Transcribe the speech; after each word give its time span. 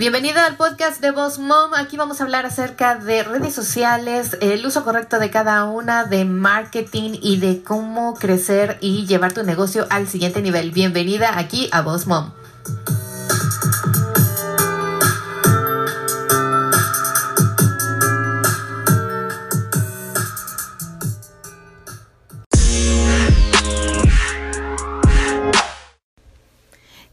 Bienvenido 0.00 0.40
al 0.40 0.56
podcast 0.56 1.02
de 1.02 1.10
Boss 1.10 1.38
Mom. 1.38 1.74
Aquí 1.76 1.98
vamos 1.98 2.20
a 2.20 2.24
hablar 2.24 2.46
acerca 2.46 2.94
de 2.94 3.22
redes 3.22 3.54
sociales, 3.54 4.34
el 4.40 4.64
uso 4.64 4.82
correcto 4.82 5.18
de 5.18 5.28
cada 5.28 5.66
una, 5.66 6.04
de 6.04 6.24
marketing 6.24 7.18
y 7.20 7.38
de 7.38 7.62
cómo 7.62 8.14
crecer 8.14 8.78
y 8.80 9.06
llevar 9.06 9.34
tu 9.34 9.42
negocio 9.42 9.86
al 9.90 10.08
siguiente 10.08 10.40
nivel. 10.40 10.70
Bienvenida 10.70 11.38
aquí 11.38 11.68
a 11.70 11.82
Boss 11.82 12.06
Mom. 12.06 12.32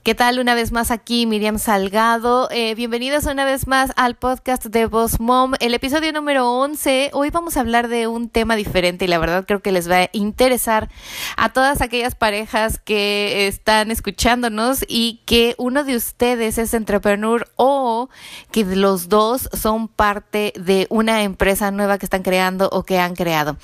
¿Qué 0.08 0.16
tal? 0.16 0.40
Una 0.40 0.56
vez 0.56 0.72
más 0.72 0.90
aquí 0.90 1.26
Miriam 1.26 1.60
Salgado. 1.60 2.48
Eh, 2.50 2.76
bienvenidos 2.76 3.26
una 3.26 3.44
vez 3.44 3.68
más 3.68 3.92
al 3.98 4.16
podcast 4.16 4.68
de 4.68 4.86
Boss 4.86 5.20
Mom, 5.20 5.52
el 5.60 5.74
episodio 5.74 6.14
número 6.14 6.50
11. 6.50 7.10
Hoy 7.12 7.30
vamos 7.30 7.58
a 7.58 7.60
hablar 7.60 7.90
de 7.90 8.08
un 8.08 8.30
tema 8.30 8.56
diferente 8.56 9.04
y 9.04 9.10
la 9.10 9.20
verdad 9.20 9.44
creo 9.46 9.62
que 9.62 9.74
les 9.74 9.92
va 9.92 10.04
a 10.04 10.10
interesar 10.14 10.90
a 11.36 11.52
todas 11.52 11.82
aquellas 11.82 12.16
parejas 12.16 12.80
que 12.80 13.48
están 13.48 13.92
escuchándonos 13.92 14.86
y 14.88 15.24
que 15.26 15.56
uno 15.58 15.84
de 15.84 15.98
ustedes 15.98 16.58
es 16.58 16.74
entrepreneur 16.74 17.46
o 17.58 18.08
que 18.50 18.64
los 18.64 19.10
dos 19.10 19.50
son 19.52 19.90
parte 19.90 20.54
de 20.56 20.88
una 20.90 21.24
empresa 21.24 21.70
nueva 21.72 21.98
que 21.98 22.06
están 22.06 22.24
creando 22.24 22.70
o 22.72 22.84
que 22.84 22.98
han 22.98 23.14
creado. 23.14 23.58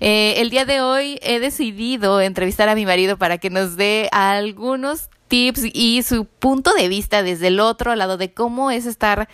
Eh, 0.00 0.36
el 0.38 0.48
día 0.48 0.64
de 0.64 0.80
hoy 0.80 1.18
he 1.20 1.40
decidido 1.40 2.22
entrevistar 2.22 2.70
a 2.70 2.74
mi 2.74 2.86
marido 2.86 3.18
para 3.18 3.36
que 3.36 3.50
nos 3.50 3.76
dé 3.76 4.08
algunos 4.12 5.10
tips 5.30 5.62
y 5.72 6.02
su 6.02 6.26
punto 6.26 6.74
de 6.74 6.88
vista 6.88 7.22
desde 7.22 7.46
el 7.46 7.60
otro 7.60 7.94
lado 7.94 8.18
de 8.18 8.34
cómo 8.34 8.70
es 8.70 8.84
estar 8.84 9.28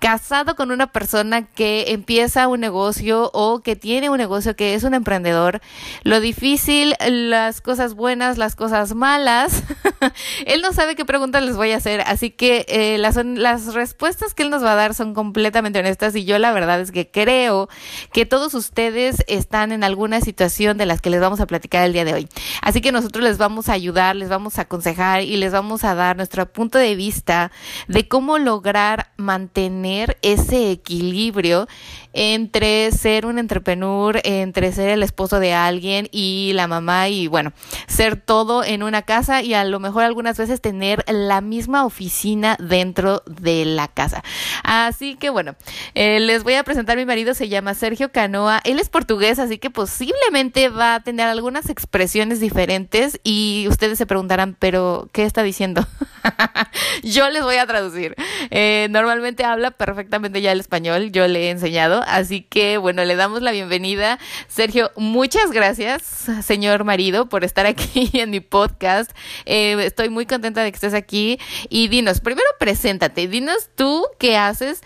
casado 0.00 0.56
con 0.56 0.72
una 0.72 0.88
persona 0.88 1.46
que 1.46 1.92
empieza 1.92 2.48
un 2.48 2.60
negocio 2.60 3.30
o 3.32 3.62
que 3.62 3.76
tiene 3.76 4.10
un 4.10 4.18
negocio 4.18 4.56
que 4.56 4.74
es 4.74 4.82
un 4.82 4.92
emprendedor, 4.92 5.60
lo 6.02 6.20
difícil, 6.20 6.94
las 7.08 7.60
cosas 7.60 7.94
buenas, 7.94 8.38
las 8.38 8.56
cosas 8.56 8.94
malas. 8.94 9.62
él 10.46 10.62
no 10.62 10.72
sabe 10.72 10.96
qué 10.96 11.04
preguntas 11.04 11.44
les 11.44 11.56
voy 11.56 11.70
a 11.70 11.76
hacer, 11.76 12.00
así 12.00 12.30
que 12.30 12.66
eh, 12.68 12.98
las, 12.98 13.16
las 13.24 13.72
respuestas 13.72 14.34
que 14.34 14.42
él 14.42 14.50
nos 14.50 14.64
va 14.64 14.72
a 14.72 14.76
dar 14.76 14.94
son 14.94 15.14
completamente 15.14 15.78
honestas 15.78 16.16
y 16.16 16.24
yo 16.24 16.38
la 16.40 16.52
verdad 16.52 16.80
es 16.80 16.90
que 16.90 17.08
creo 17.08 17.68
que 18.12 18.26
todos 18.26 18.54
ustedes 18.54 19.24
están 19.28 19.70
en 19.70 19.84
alguna 19.84 20.20
situación 20.20 20.76
de 20.76 20.86
las 20.86 21.00
que 21.00 21.10
les 21.10 21.20
vamos 21.20 21.38
a 21.38 21.46
platicar 21.46 21.84
el 21.84 21.92
día 21.92 22.04
de 22.04 22.14
hoy. 22.14 22.28
Así 22.62 22.80
que 22.80 22.90
nosotros 22.90 23.22
les 23.22 23.38
vamos 23.38 23.68
a 23.68 23.74
ayudar, 23.74 24.16
les 24.16 24.28
vamos 24.28 24.58
a 24.58 24.62
aconsejar 24.62 25.22
y 25.22 25.35
les 25.36 25.52
vamos 25.52 25.84
a 25.84 25.94
dar 25.94 26.16
nuestro 26.16 26.46
punto 26.46 26.78
de 26.78 26.94
vista 26.94 27.50
de 27.88 28.08
cómo 28.08 28.38
lograr 28.38 29.10
mantener 29.16 30.18
ese 30.22 30.70
equilibrio 30.70 31.68
entre 32.16 32.90
ser 32.92 33.26
un 33.26 33.38
entrepreneur, 33.38 34.20
entre 34.24 34.72
ser 34.72 34.88
el 34.88 35.02
esposo 35.02 35.38
de 35.38 35.52
alguien 35.52 36.08
y 36.10 36.52
la 36.54 36.66
mamá 36.66 37.08
y 37.10 37.28
bueno, 37.28 37.52
ser 37.86 38.16
todo 38.16 38.64
en 38.64 38.82
una 38.82 39.02
casa 39.02 39.42
y 39.42 39.52
a 39.52 39.64
lo 39.64 39.80
mejor 39.80 40.04
algunas 40.04 40.38
veces 40.38 40.62
tener 40.62 41.04
la 41.08 41.42
misma 41.42 41.84
oficina 41.84 42.56
dentro 42.58 43.22
de 43.26 43.66
la 43.66 43.88
casa. 43.88 44.24
Así 44.64 45.16
que 45.16 45.28
bueno, 45.28 45.56
eh, 45.94 46.18
les 46.20 46.42
voy 46.42 46.54
a 46.54 46.64
presentar 46.64 46.96
mi 46.96 47.04
marido, 47.04 47.34
se 47.34 47.48
llama 47.48 47.74
Sergio 47.74 48.10
Canoa, 48.10 48.62
él 48.64 48.78
es 48.78 48.88
portugués, 48.88 49.38
así 49.38 49.58
que 49.58 49.68
posiblemente 49.68 50.70
va 50.70 50.94
a 50.94 51.00
tener 51.00 51.26
algunas 51.26 51.68
expresiones 51.68 52.40
diferentes 52.40 53.20
y 53.24 53.66
ustedes 53.68 53.98
se 53.98 54.06
preguntarán, 54.06 54.56
pero 54.58 55.10
¿qué 55.12 55.25
está 55.26 55.42
diciendo? 55.42 55.86
yo 57.02 57.28
les 57.30 57.42
voy 57.42 57.56
a 57.56 57.66
traducir. 57.66 58.14
Eh, 58.50 58.88
normalmente 58.90 59.44
habla 59.44 59.70
perfectamente 59.70 60.40
ya 60.40 60.52
el 60.52 60.60
español, 60.60 61.12
yo 61.12 61.26
le 61.28 61.46
he 61.46 61.50
enseñado, 61.50 62.02
así 62.06 62.42
que 62.42 62.78
bueno, 62.78 63.04
le 63.04 63.16
damos 63.16 63.42
la 63.42 63.52
bienvenida. 63.52 64.18
Sergio, 64.48 64.90
muchas 64.96 65.50
gracias, 65.52 66.02
señor 66.44 66.84
marido, 66.84 67.28
por 67.28 67.44
estar 67.44 67.66
aquí 67.66 68.10
en 68.14 68.30
mi 68.30 68.40
podcast. 68.40 69.10
Eh, 69.44 69.76
estoy 69.84 70.08
muy 70.08 70.26
contenta 70.26 70.62
de 70.62 70.70
que 70.70 70.76
estés 70.76 70.94
aquí 70.94 71.38
y 71.68 71.88
dinos, 71.88 72.20
primero 72.20 72.48
preséntate, 72.58 73.28
dinos 73.28 73.70
tú 73.74 74.04
qué 74.18 74.36
haces, 74.36 74.82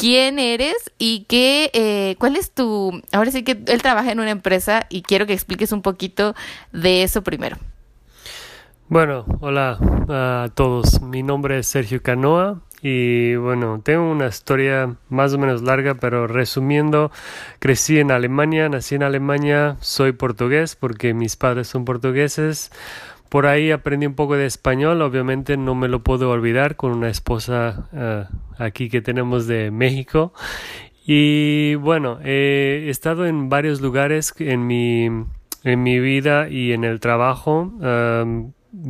quién 0.00 0.38
eres 0.38 0.76
y 0.98 1.26
qué, 1.28 1.70
eh, 1.74 2.16
cuál 2.18 2.36
es 2.36 2.52
tu, 2.52 3.02
ahora 3.12 3.30
sí 3.30 3.42
que 3.42 3.62
él 3.66 3.82
trabaja 3.82 4.10
en 4.10 4.20
una 4.20 4.30
empresa 4.30 4.86
y 4.88 5.02
quiero 5.02 5.26
que 5.26 5.34
expliques 5.34 5.72
un 5.72 5.82
poquito 5.82 6.34
de 6.72 7.02
eso 7.02 7.22
primero. 7.22 7.58
Bueno, 8.90 9.24
hola 9.38 9.78
a 10.08 10.48
todos. 10.52 11.00
Mi 11.00 11.22
nombre 11.22 11.60
es 11.60 11.68
Sergio 11.68 12.02
Canoa 12.02 12.60
y 12.82 13.36
bueno, 13.36 13.80
tengo 13.84 14.10
una 14.10 14.26
historia 14.26 14.96
más 15.08 15.32
o 15.32 15.38
menos 15.38 15.62
larga, 15.62 15.94
pero 15.94 16.26
resumiendo, 16.26 17.12
crecí 17.60 18.00
en 18.00 18.10
Alemania, 18.10 18.68
nací 18.68 18.96
en 18.96 19.04
Alemania, 19.04 19.76
soy 19.78 20.10
portugués 20.10 20.74
porque 20.74 21.14
mis 21.14 21.36
padres 21.36 21.68
son 21.68 21.84
portugueses. 21.84 22.72
Por 23.28 23.46
ahí 23.46 23.70
aprendí 23.70 24.06
un 24.06 24.16
poco 24.16 24.34
de 24.34 24.46
español, 24.46 25.02
obviamente 25.02 25.56
no 25.56 25.76
me 25.76 25.86
lo 25.86 26.02
puedo 26.02 26.28
olvidar 26.28 26.74
con 26.74 26.90
una 26.90 27.10
esposa 27.10 27.88
eh, 27.92 28.24
aquí 28.58 28.88
que 28.88 29.00
tenemos 29.00 29.46
de 29.46 29.70
México. 29.70 30.32
Y 31.06 31.76
bueno, 31.76 32.18
he 32.24 32.86
estado 32.88 33.26
en 33.26 33.48
varios 33.48 33.80
lugares 33.80 34.34
en 34.40 34.66
mi, 34.66 35.04
en 35.62 35.82
mi 35.84 36.00
vida 36.00 36.48
y 36.48 36.72
en 36.72 36.82
el 36.82 36.98
trabajo 36.98 37.72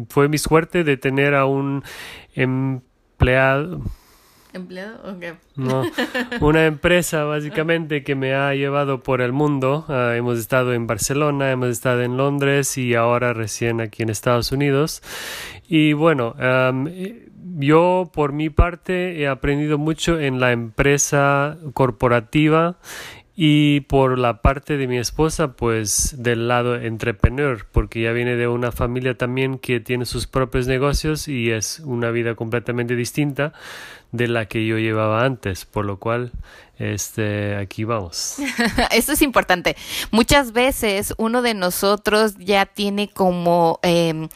fue 0.08 0.28
mi 0.28 0.38
suerte 0.38 0.84
de 0.84 0.96
tener 0.96 1.34
a 1.34 1.46
un 1.46 1.82
empleado. 2.34 3.82
¿Empleado? 4.52 5.16
Okay. 5.16 5.34
No, 5.54 5.84
una 6.40 6.66
empresa 6.66 7.22
básicamente 7.24 8.02
que 8.02 8.16
me 8.16 8.34
ha 8.34 8.52
llevado 8.54 9.02
por 9.02 9.20
el 9.20 9.32
mundo. 9.32 9.84
Ah, 9.88 10.14
hemos 10.16 10.38
estado 10.38 10.74
en 10.74 10.86
Barcelona, 10.86 11.52
hemos 11.52 11.68
estado 11.68 12.02
en 12.02 12.16
Londres 12.16 12.76
y 12.76 12.94
ahora 12.94 13.32
recién 13.32 13.80
aquí 13.80 14.02
en 14.02 14.08
Estados 14.08 14.50
Unidos. 14.50 15.02
Y 15.68 15.92
bueno, 15.92 16.34
yo 17.58 18.10
por 18.12 18.32
mi 18.32 18.50
parte 18.50 19.20
he 19.20 19.28
aprendido 19.28 19.78
mucho 19.78 20.18
en 20.18 20.40
la 20.40 20.50
empresa 20.50 21.56
corporativa 21.72 22.78
y 23.42 23.80
por 23.80 24.18
la 24.18 24.42
parte 24.42 24.76
de 24.76 24.86
mi 24.86 24.98
esposa, 24.98 25.54
pues 25.54 26.14
del 26.22 26.46
lado 26.46 26.76
entrepreneur, 26.76 27.64
porque 27.72 28.02
ya 28.02 28.12
viene 28.12 28.36
de 28.36 28.48
una 28.48 28.70
familia 28.70 29.16
también 29.16 29.58
que 29.58 29.80
tiene 29.80 30.04
sus 30.04 30.26
propios 30.26 30.66
negocios 30.66 31.26
y 31.26 31.50
es 31.50 31.80
una 31.80 32.10
vida 32.10 32.34
completamente 32.34 32.96
distinta 32.96 33.54
de 34.12 34.28
la 34.28 34.44
que 34.44 34.66
yo 34.66 34.76
llevaba 34.76 35.24
antes, 35.24 35.64
por 35.64 35.86
lo 35.86 35.98
cual 35.98 36.32
este 36.80 37.56
aquí 37.56 37.84
vamos. 37.84 38.36
Eso 38.90 39.12
es 39.12 39.22
importante. 39.22 39.76
Muchas 40.10 40.52
veces 40.52 41.14
uno 41.18 41.42
de 41.42 41.54
nosotros 41.54 42.34
ya 42.38 42.66
tiene 42.66 43.08
como 43.08 43.78
eh, 43.82 44.28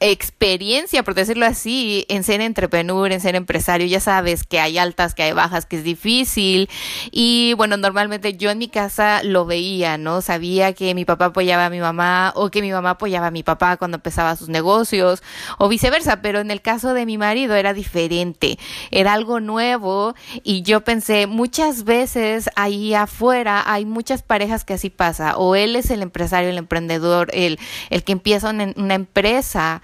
experiencia, 0.00 1.02
por 1.02 1.14
decirlo 1.14 1.46
así, 1.46 2.06
en 2.08 2.22
ser 2.22 2.40
entrepreneur, 2.40 3.10
en 3.10 3.20
ser 3.20 3.34
empresario, 3.34 3.86
ya 3.86 4.00
sabes 4.00 4.44
que 4.44 4.60
hay 4.60 4.78
altas, 4.78 5.14
que 5.14 5.24
hay 5.24 5.32
bajas, 5.32 5.66
que 5.66 5.76
es 5.76 5.84
difícil. 5.84 6.68
Y 7.10 7.54
bueno, 7.54 7.76
normalmente 7.76 8.36
yo 8.36 8.50
en 8.50 8.58
mi 8.58 8.68
casa 8.68 9.22
lo 9.24 9.44
veía, 9.44 9.98
¿no? 9.98 10.20
Sabía 10.20 10.72
que 10.72 10.94
mi 10.94 11.04
papá 11.04 11.26
apoyaba 11.26 11.66
a 11.66 11.70
mi 11.70 11.80
mamá 11.80 12.32
o 12.36 12.50
que 12.50 12.62
mi 12.62 12.70
mamá 12.70 12.90
apoyaba 12.90 13.28
a 13.28 13.30
mi 13.30 13.42
papá 13.42 13.76
cuando 13.76 13.96
empezaba 13.96 14.36
sus 14.36 14.48
negocios 14.48 15.22
o 15.58 15.68
viceversa, 15.68 16.22
pero 16.22 16.40
en 16.40 16.50
el 16.50 16.62
caso 16.62 16.94
de 16.94 17.06
mi 17.06 17.18
marido 17.18 17.54
era 17.54 17.74
diferente, 17.74 18.58
era 18.90 19.14
algo 19.14 19.40
nuevo 19.40 20.14
y 20.44 20.62
yo 20.62 20.82
pensé, 20.82 21.26
muchas 21.26 21.77
veces 21.84 22.50
ahí 22.56 22.94
afuera 22.94 23.62
hay 23.66 23.84
muchas 23.84 24.22
parejas 24.22 24.64
que 24.64 24.74
así 24.74 24.90
pasa, 24.90 25.36
o 25.36 25.54
él 25.54 25.76
es 25.76 25.90
el 25.90 26.02
empresario, 26.02 26.50
el 26.50 26.58
emprendedor, 26.58 27.28
el, 27.32 27.58
el 27.90 28.04
que 28.04 28.12
empieza 28.12 28.50
una, 28.50 28.94
empresa 28.94 29.82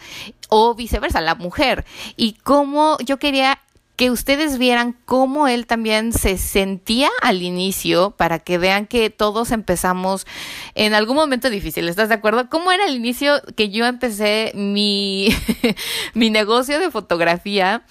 o 0.49 0.75
viceversa, 0.75 1.21
la 1.21 1.35
mujer. 1.35 1.85
Y 2.17 2.35
cómo 2.43 2.97
yo 3.05 3.19
quería 3.19 3.61
que 3.97 4.11
ustedes 4.11 4.59
vieran 4.59 4.97
cómo 5.05 5.47
él 5.47 5.67
también 5.67 6.13
se 6.13 6.37
sentía 6.37 7.11
al 7.23 7.43
inicio 7.43 8.11
para 8.11 8.41
que 8.41 8.59
vean 8.59 8.87
que 8.87 9.09
todos 9.11 9.53
empezamos 9.53 10.27
en 10.75 10.95
algún 10.95 11.15
momento 11.15 11.49
difícil, 11.49 11.89
¿estás 11.89 12.09
de 12.09 12.17
acuerdo? 12.17 12.49
¿Cómo 12.51 12.73
era 12.73 12.87
el 12.87 12.97
inicio 12.97 13.41
que 13.57 13.71
yo 13.71 13.87
empecé 13.87 14.51
mi, 14.55 15.29
mi 16.15 16.31
negocio 16.31 16.81
de 16.81 16.91
fotografía? 16.91 17.85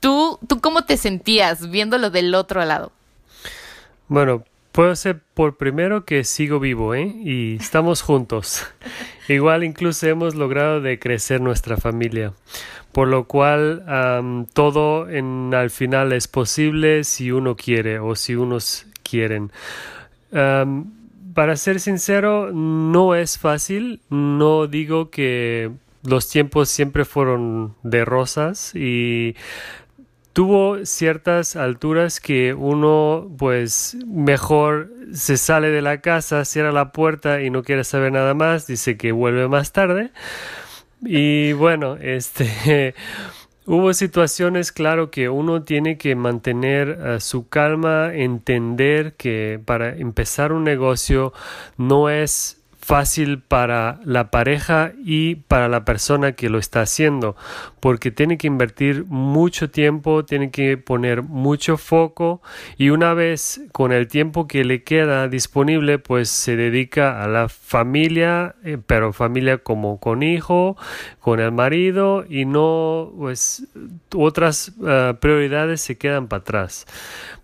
¿Tú, 0.00 0.38
¿Tú 0.46 0.60
cómo 0.60 0.84
te 0.84 0.98
sentías 0.98 1.70
viéndolo 1.70 2.10
del 2.10 2.34
otro 2.34 2.62
lado? 2.64 2.92
Bueno, 4.08 4.44
Puedo 4.76 4.94
ser 4.94 5.22
por 5.32 5.56
primero 5.56 6.04
que 6.04 6.22
sigo 6.22 6.60
vivo, 6.60 6.94
¿eh? 6.94 7.10
Y 7.24 7.56
estamos 7.56 8.02
juntos. 8.02 8.66
Igual 9.26 9.64
incluso 9.64 10.06
hemos 10.06 10.34
logrado 10.34 10.82
de 10.82 10.98
crecer 10.98 11.40
nuestra 11.40 11.78
familia. 11.78 12.34
Por 12.92 13.08
lo 13.08 13.24
cual 13.24 14.46
todo 14.52 15.08
en, 15.08 15.54
al 15.54 15.70
final 15.70 16.12
es 16.12 16.28
posible 16.28 17.04
si 17.04 17.32
uno 17.32 17.56
quiere 17.56 18.00
o 18.00 18.14
si 18.16 18.34
unos 18.34 18.84
quieren. 19.02 19.50
para 20.30 21.56
ser 21.56 21.80
sincero, 21.80 22.52
no 22.52 23.14
es 23.14 23.38
fácil. 23.38 24.02
No 24.10 24.66
digo 24.66 25.08
que 25.08 25.70
los 26.02 26.28
tiempos 26.28 26.68
siempre 26.68 27.06
fueron 27.06 27.76
de 27.82 28.04
rosas 28.04 28.74
y 28.74 29.36
tuvo 30.36 30.84
ciertas 30.84 31.56
alturas 31.56 32.20
que 32.20 32.52
uno 32.52 33.34
pues 33.38 33.96
mejor 34.06 34.92
se 35.14 35.38
sale 35.38 35.70
de 35.70 35.80
la 35.80 36.02
casa, 36.02 36.44
cierra 36.44 36.72
la 36.72 36.92
puerta 36.92 37.40
y 37.40 37.48
no 37.48 37.62
quiere 37.62 37.84
saber 37.84 38.12
nada 38.12 38.34
más, 38.34 38.66
dice 38.66 38.98
que 38.98 39.12
vuelve 39.12 39.48
más 39.48 39.72
tarde. 39.72 40.10
Y 41.00 41.54
bueno, 41.54 41.96
este 41.96 42.94
hubo 43.64 43.94
situaciones, 43.94 44.72
claro, 44.72 45.10
que 45.10 45.30
uno 45.30 45.62
tiene 45.62 45.96
que 45.96 46.14
mantener 46.16 46.98
eh, 47.02 47.20
su 47.20 47.48
calma, 47.48 48.12
entender 48.12 49.14
que 49.14 49.58
para 49.64 49.96
empezar 49.96 50.52
un 50.52 50.64
negocio 50.64 51.32
no 51.78 52.10
es 52.10 52.62
fácil 52.86 53.40
para 53.40 53.98
la 54.04 54.30
pareja 54.30 54.92
y 55.04 55.34
para 55.34 55.66
la 55.68 55.84
persona 55.84 56.32
que 56.32 56.48
lo 56.48 56.58
está 56.58 56.82
haciendo, 56.82 57.34
porque 57.80 58.12
tiene 58.12 58.38
que 58.38 58.46
invertir 58.46 59.04
mucho 59.06 59.70
tiempo, 59.70 60.24
tiene 60.24 60.52
que 60.52 60.76
poner 60.76 61.22
mucho 61.22 61.78
foco 61.78 62.42
y 62.78 62.90
una 62.90 63.12
vez 63.12 63.60
con 63.72 63.90
el 63.90 64.06
tiempo 64.06 64.46
que 64.46 64.64
le 64.64 64.84
queda 64.84 65.26
disponible, 65.26 65.98
pues 65.98 66.28
se 66.28 66.54
dedica 66.54 67.24
a 67.24 67.26
la 67.26 67.48
familia, 67.48 68.54
eh, 68.62 68.78
pero 68.86 69.12
familia 69.12 69.58
como 69.58 69.98
con 69.98 70.22
hijo, 70.22 70.76
con 71.18 71.40
el 71.40 71.50
marido 71.50 72.24
y 72.28 72.44
no, 72.44 73.12
pues 73.18 73.66
otras 74.14 74.74
eh, 74.86 75.14
prioridades 75.18 75.80
se 75.80 75.98
quedan 75.98 76.28
para 76.28 76.42
atrás. 76.42 76.86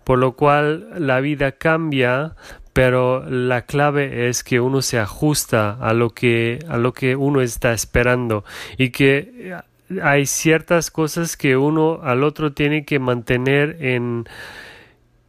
Por 0.05 0.19
lo 0.19 0.37
cual 0.37 0.87
la 0.97 1.21
vida 1.21 1.53
cambia, 1.53 2.35
pero 2.73 3.23
la 3.29 3.63
clave 3.63 4.27
es 4.27 4.43
que 4.43 4.59
uno 4.59 4.81
se 4.81 4.99
ajusta 4.99 5.77
a 5.79 5.93
lo 5.93 6.09
que 6.09 6.59
a 6.67 6.77
lo 6.77 6.93
que 6.93 7.15
uno 7.15 7.41
está 7.41 7.71
esperando 7.71 8.43
y 8.77 8.89
que 8.89 9.53
hay 10.01 10.25
ciertas 10.25 10.89
cosas 10.89 11.37
que 11.37 11.55
uno 11.55 11.99
al 12.03 12.23
otro 12.23 12.53
tiene 12.53 12.83
que 12.83 12.99
mantener 12.99 13.77
en 13.79 14.25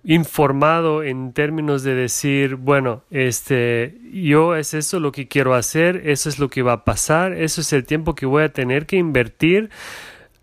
informado 0.05 1.02
en 1.02 1.32
términos 1.32 1.82
de 1.82 1.94
decir, 1.94 2.56
bueno, 2.56 3.02
este, 3.11 3.99
yo 4.12 4.55
es 4.55 4.75
eso 4.75 5.00
lo 5.00 5.12
que 5.12 5.29
quiero 5.29 5.55
hacer, 5.55 6.02
eso 6.08 6.29
es 6.29 6.38
lo 6.38 6.50
que 6.50 6.62
va 6.62 6.73
a 6.73 6.85
pasar, 6.85 7.32
eso 7.32 7.62
es 7.62 7.73
el 7.73 7.85
tiempo 7.85 8.14
que 8.14 8.26
voy 8.26 8.43
a 8.43 8.52
tener 8.52 8.85
que 8.85 8.97
invertir, 8.97 9.70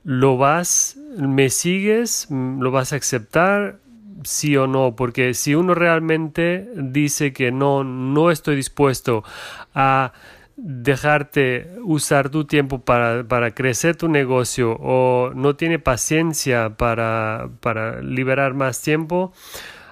lo 0.03 0.37
vas, 0.37 0.97
me 1.15 1.51
sigues, 1.51 2.27
lo 2.31 2.71
vas 2.71 2.91
a 2.91 2.95
aceptar, 2.95 3.77
sí 4.23 4.55
o 4.57 4.67
no, 4.67 4.95
porque 4.95 5.33
si 5.33 5.55
uno 5.55 5.73
realmente 5.73 6.67
dice 6.75 7.33
que 7.33 7.51
no, 7.51 7.83
no 7.83 8.31
estoy 8.31 8.55
dispuesto 8.55 9.23
a 9.73 10.13
dejarte 10.57 11.71
usar 11.83 12.29
tu 12.29 12.45
tiempo 12.45 12.79
para, 12.79 13.23
para 13.23 13.51
crecer 13.51 13.95
tu 13.95 14.07
negocio 14.07 14.77
o 14.79 15.31
no 15.33 15.55
tiene 15.55 15.79
paciencia 15.79 16.77
para, 16.77 17.49
para 17.61 18.01
liberar 18.01 18.53
más 18.53 18.81
tiempo, 18.81 19.33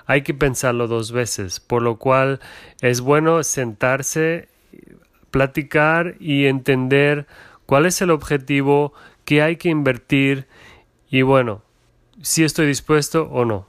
hay 0.05 0.21
que 0.21 0.33
pensarlo 0.33 0.87
dos 0.87 1.11
veces, 1.11 1.59
por 1.59 1.81
lo 1.81 1.97
cual 1.97 2.39
es 2.81 3.01
bueno 3.01 3.43
sentarse, 3.43 4.47
platicar 5.31 6.15
y 6.19 6.45
entender 6.45 7.27
cuál 7.65 7.85
es 7.85 8.01
el 8.01 8.09
objetivo, 8.09 8.93
qué 9.25 9.41
hay 9.41 9.57
que 9.57 9.69
invertir 9.69 10.47
y 11.09 11.21
bueno, 11.21 11.61
si 12.21 12.43
estoy 12.43 12.67
dispuesto 12.67 13.29
o 13.31 13.45
no. 13.45 13.68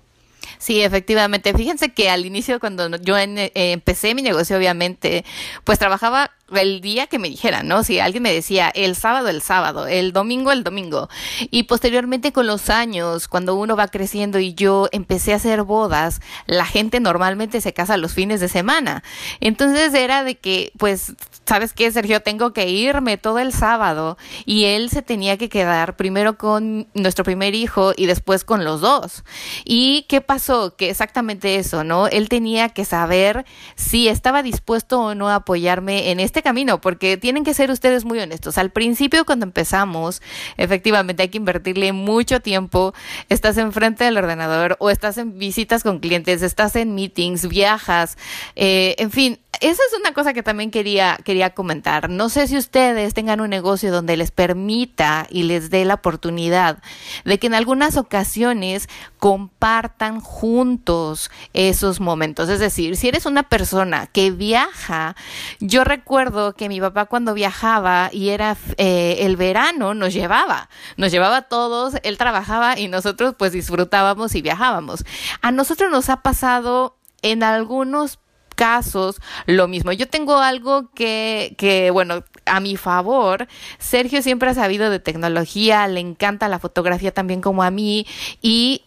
Sí, 0.59 0.83
efectivamente. 0.83 1.55
Fíjense 1.55 1.91
que 1.93 2.11
al 2.11 2.27
inicio, 2.27 2.61
cuando 2.61 2.89
yo 2.97 3.17
eh, 3.19 3.51
empecé 3.55 4.15
mi 4.15 4.23
negocio, 4.23 4.57
obviamente, 4.57 5.25
pues 5.65 5.79
trabajaba 5.79 6.33
el 6.57 6.81
día 6.81 7.07
que 7.07 7.19
me 7.19 7.29
dijeran, 7.29 7.69
¿no? 7.69 7.83
Si 7.83 7.99
alguien 7.99 8.23
me 8.23 8.33
decía 8.33 8.71
el 8.75 8.97
sábado, 8.97 9.29
el 9.29 9.43
sábado, 9.43 9.87
el 9.87 10.13
domingo, 10.13 10.53
el 10.53 10.65
domingo. 10.65 11.09
Y 11.51 11.65
posteriormente 11.65 12.33
con 12.33 12.47
los 12.47 12.71
años, 12.71 13.29
cuando 13.29 13.55
uno 13.55 13.77
va 13.77 13.89
creciendo 13.89 14.39
y 14.39 14.55
yo 14.55 14.89
empecé 14.93 15.33
a 15.33 15.37
hacer 15.37 15.63
bodas, 15.63 16.21
la 16.47 16.65
gente 16.65 17.01
normalmente 17.01 17.61
se 17.61 17.73
casa 17.73 17.97
los 17.97 18.15
fines 18.15 18.41
de 18.41 18.49
semana. 18.49 19.03
Entonces 19.41 19.95
era 19.95 20.25
de 20.25 20.37
que, 20.37 20.73
pues, 20.79 21.15
¿sabes 21.47 21.73
qué, 21.73 21.91
Sergio? 21.91 22.21
Tengo 22.21 22.53
que 22.53 22.69
irme 22.69 23.17
todo 23.17 23.39
el 23.39 23.53
sábado 23.53 24.17
y 24.45 24.65
él 24.65 24.91
se 24.91 25.03
tenía 25.03 25.37
que 25.37 25.49
quedar 25.49 25.97
primero 25.97 26.39
con 26.39 26.89
nuestro 26.95 27.25
primer 27.25 27.55
hijo 27.55 27.93
y 27.97 28.07
después 28.07 28.45
con 28.45 28.65
los 28.65 28.81
dos. 28.81 29.25
¿Y 29.65 30.07
qué 30.09 30.21
pasó? 30.21 30.77
Que 30.77 30.91
exactamente 30.91 31.57
eso, 31.57 31.85
¿no? 31.85 32.07
Él 32.07 32.29
tenía 32.29 32.69
que 32.71 32.85
saber 32.85 33.45
si 33.75 34.09
estaba 34.09 34.43
dispuesto 34.43 35.01
o 35.01 35.15
no 35.15 35.29
a 35.29 35.37
apoyarme 35.37 36.11
en 36.11 36.21
este 36.21 36.40
este 36.41 36.49
camino, 36.49 36.81
porque 36.81 37.19
tienen 37.19 37.45
que 37.45 37.53
ser 37.53 37.71
ustedes 37.71 38.07
muy 38.07 38.19
honestos. 38.19 38.57
Al 38.57 38.71
principio, 38.71 39.27
cuando 39.27 39.45
empezamos, 39.45 40.23
efectivamente 40.57 41.23
hay 41.23 41.29
que 41.29 41.37
invertirle 41.37 41.93
mucho 41.93 42.41
tiempo. 42.41 42.95
Estás 43.29 43.59
enfrente 43.59 44.05
del 44.05 44.17
ordenador 44.17 44.77
o 44.81 44.89
estás 44.89 45.19
en 45.19 45.39
visitas 45.39 45.83
con 45.83 45.99
clientes, 46.01 46.41
estás 46.41 46.77
en 46.77 46.95
meetings, 46.95 47.47
viajas, 47.47 48.17
eh, 48.57 48.95
en 48.99 49.11
fin, 49.11 49.39
esa 49.59 49.83
es 49.91 49.99
una 49.99 50.15
cosa 50.15 50.33
que 50.33 50.43
también 50.43 50.71
quería, 50.71 51.19
quería 51.25 51.51
comentar. 51.51 52.09
No 52.09 52.29
sé 52.29 52.47
si 52.47 52.57
ustedes 52.57 53.13
tengan 53.15 53.41
un 53.41 53.51
negocio 53.51 53.93
donde 53.93 54.17
les 54.17 54.31
permita 54.31 55.27
y 55.29 55.43
les 55.43 55.71
dé 55.71 55.85
la 55.85 55.95
oportunidad 55.95 56.79
de 57.25 57.39
que 57.39 57.49
en 57.49 57.55
algunas 57.55 57.97
ocasiones 57.97 58.89
compartan 59.19 60.21
juntos 60.21 61.31
esos 61.53 62.01
momentos. 62.01 62.49
Es 62.49 62.61
decir, 62.61 62.97
si 62.97 63.09
eres 63.09 63.27
una 63.27 63.43
persona 63.43 64.07
que 64.07 64.31
viaja, 64.31 65.17
yo 65.59 65.85
recuerdo 65.85 66.55
que 66.55 66.69
mi 66.69 66.81
papá 66.81 67.07
cuando 67.07 67.35
viajaba 67.35 68.09
y 68.13 68.31
era 68.31 68.57
eh, 68.79 69.17
el 69.21 69.37
verano 69.37 69.95
nos 69.95 70.15
llevaba, 70.15 70.71
nos 70.97 71.11
llevaba 71.11 71.39
a 71.39 71.43
todos, 71.43 71.95
él 72.03 72.17
trabajaba 72.17 72.79
y 72.79 72.89
nosotros 72.89 73.35
pues 73.37 73.53
disfrutábamos 73.53 74.35
y 74.35 74.43
viajábamos. 74.43 75.05
A 75.43 75.51
nosotros 75.51 75.91
nos 75.91 76.09
ha 76.09 76.23
pasado 76.23 76.97
en 77.23 77.43
algunos 77.43 78.20
casos 78.61 79.23
lo 79.47 79.69
mismo. 79.69 79.91
Yo 79.93 80.07
tengo 80.07 80.37
algo 80.37 80.91
que, 80.93 81.55
que, 81.57 81.91
bueno, 81.91 82.25
a 82.45 82.61
mi 82.61 82.77
favor, 82.77 83.49
Sergio 83.79 84.21
siempre 84.21 84.51
ha 84.51 84.55
sabido 84.55 84.91
de 84.91 84.99
tecnología, 84.99 85.89
le 85.89 86.01
encanta 86.01 86.47
la 86.47 86.59
fotografía 86.59 87.11
también 87.11 87.41
como 87.41 87.63
a 87.63 87.71
mí 87.71 88.07
y 88.43 88.83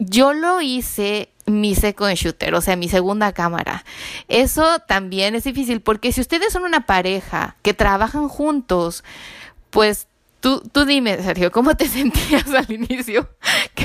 yo 0.00 0.32
lo 0.32 0.60
hice 0.60 1.28
mi 1.46 1.76
second 1.76 2.16
shooter, 2.16 2.52
o 2.56 2.60
sea, 2.60 2.74
mi 2.74 2.88
segunda 2.88 3.32
cámara. 3.32 3.84
Eso 4.26 4.80
también 4.88 5.36
es 5.36 5.44
difícil 5.44 5.80
porque 5.82 6.10
si 6.10 6.20
ustedes 6.20 6.52
son 6.52 6.64
una 6.64 6.84
pareja 6.84 7.54
que 7.62 7.74
trabajan 7.74 8.26
juntos, 8.26 9.04
pues 9.70 10.08
Tú, 10.42 10.60
tú 10.72 10.84
dime, 10.84 11.22
Sergio, 11.22 11.52
¿cómo 11.52 11.76
te 11.76 11.86
sentías 11.88 12.52
al 12.52 12.68
inicio? 12.72 13.28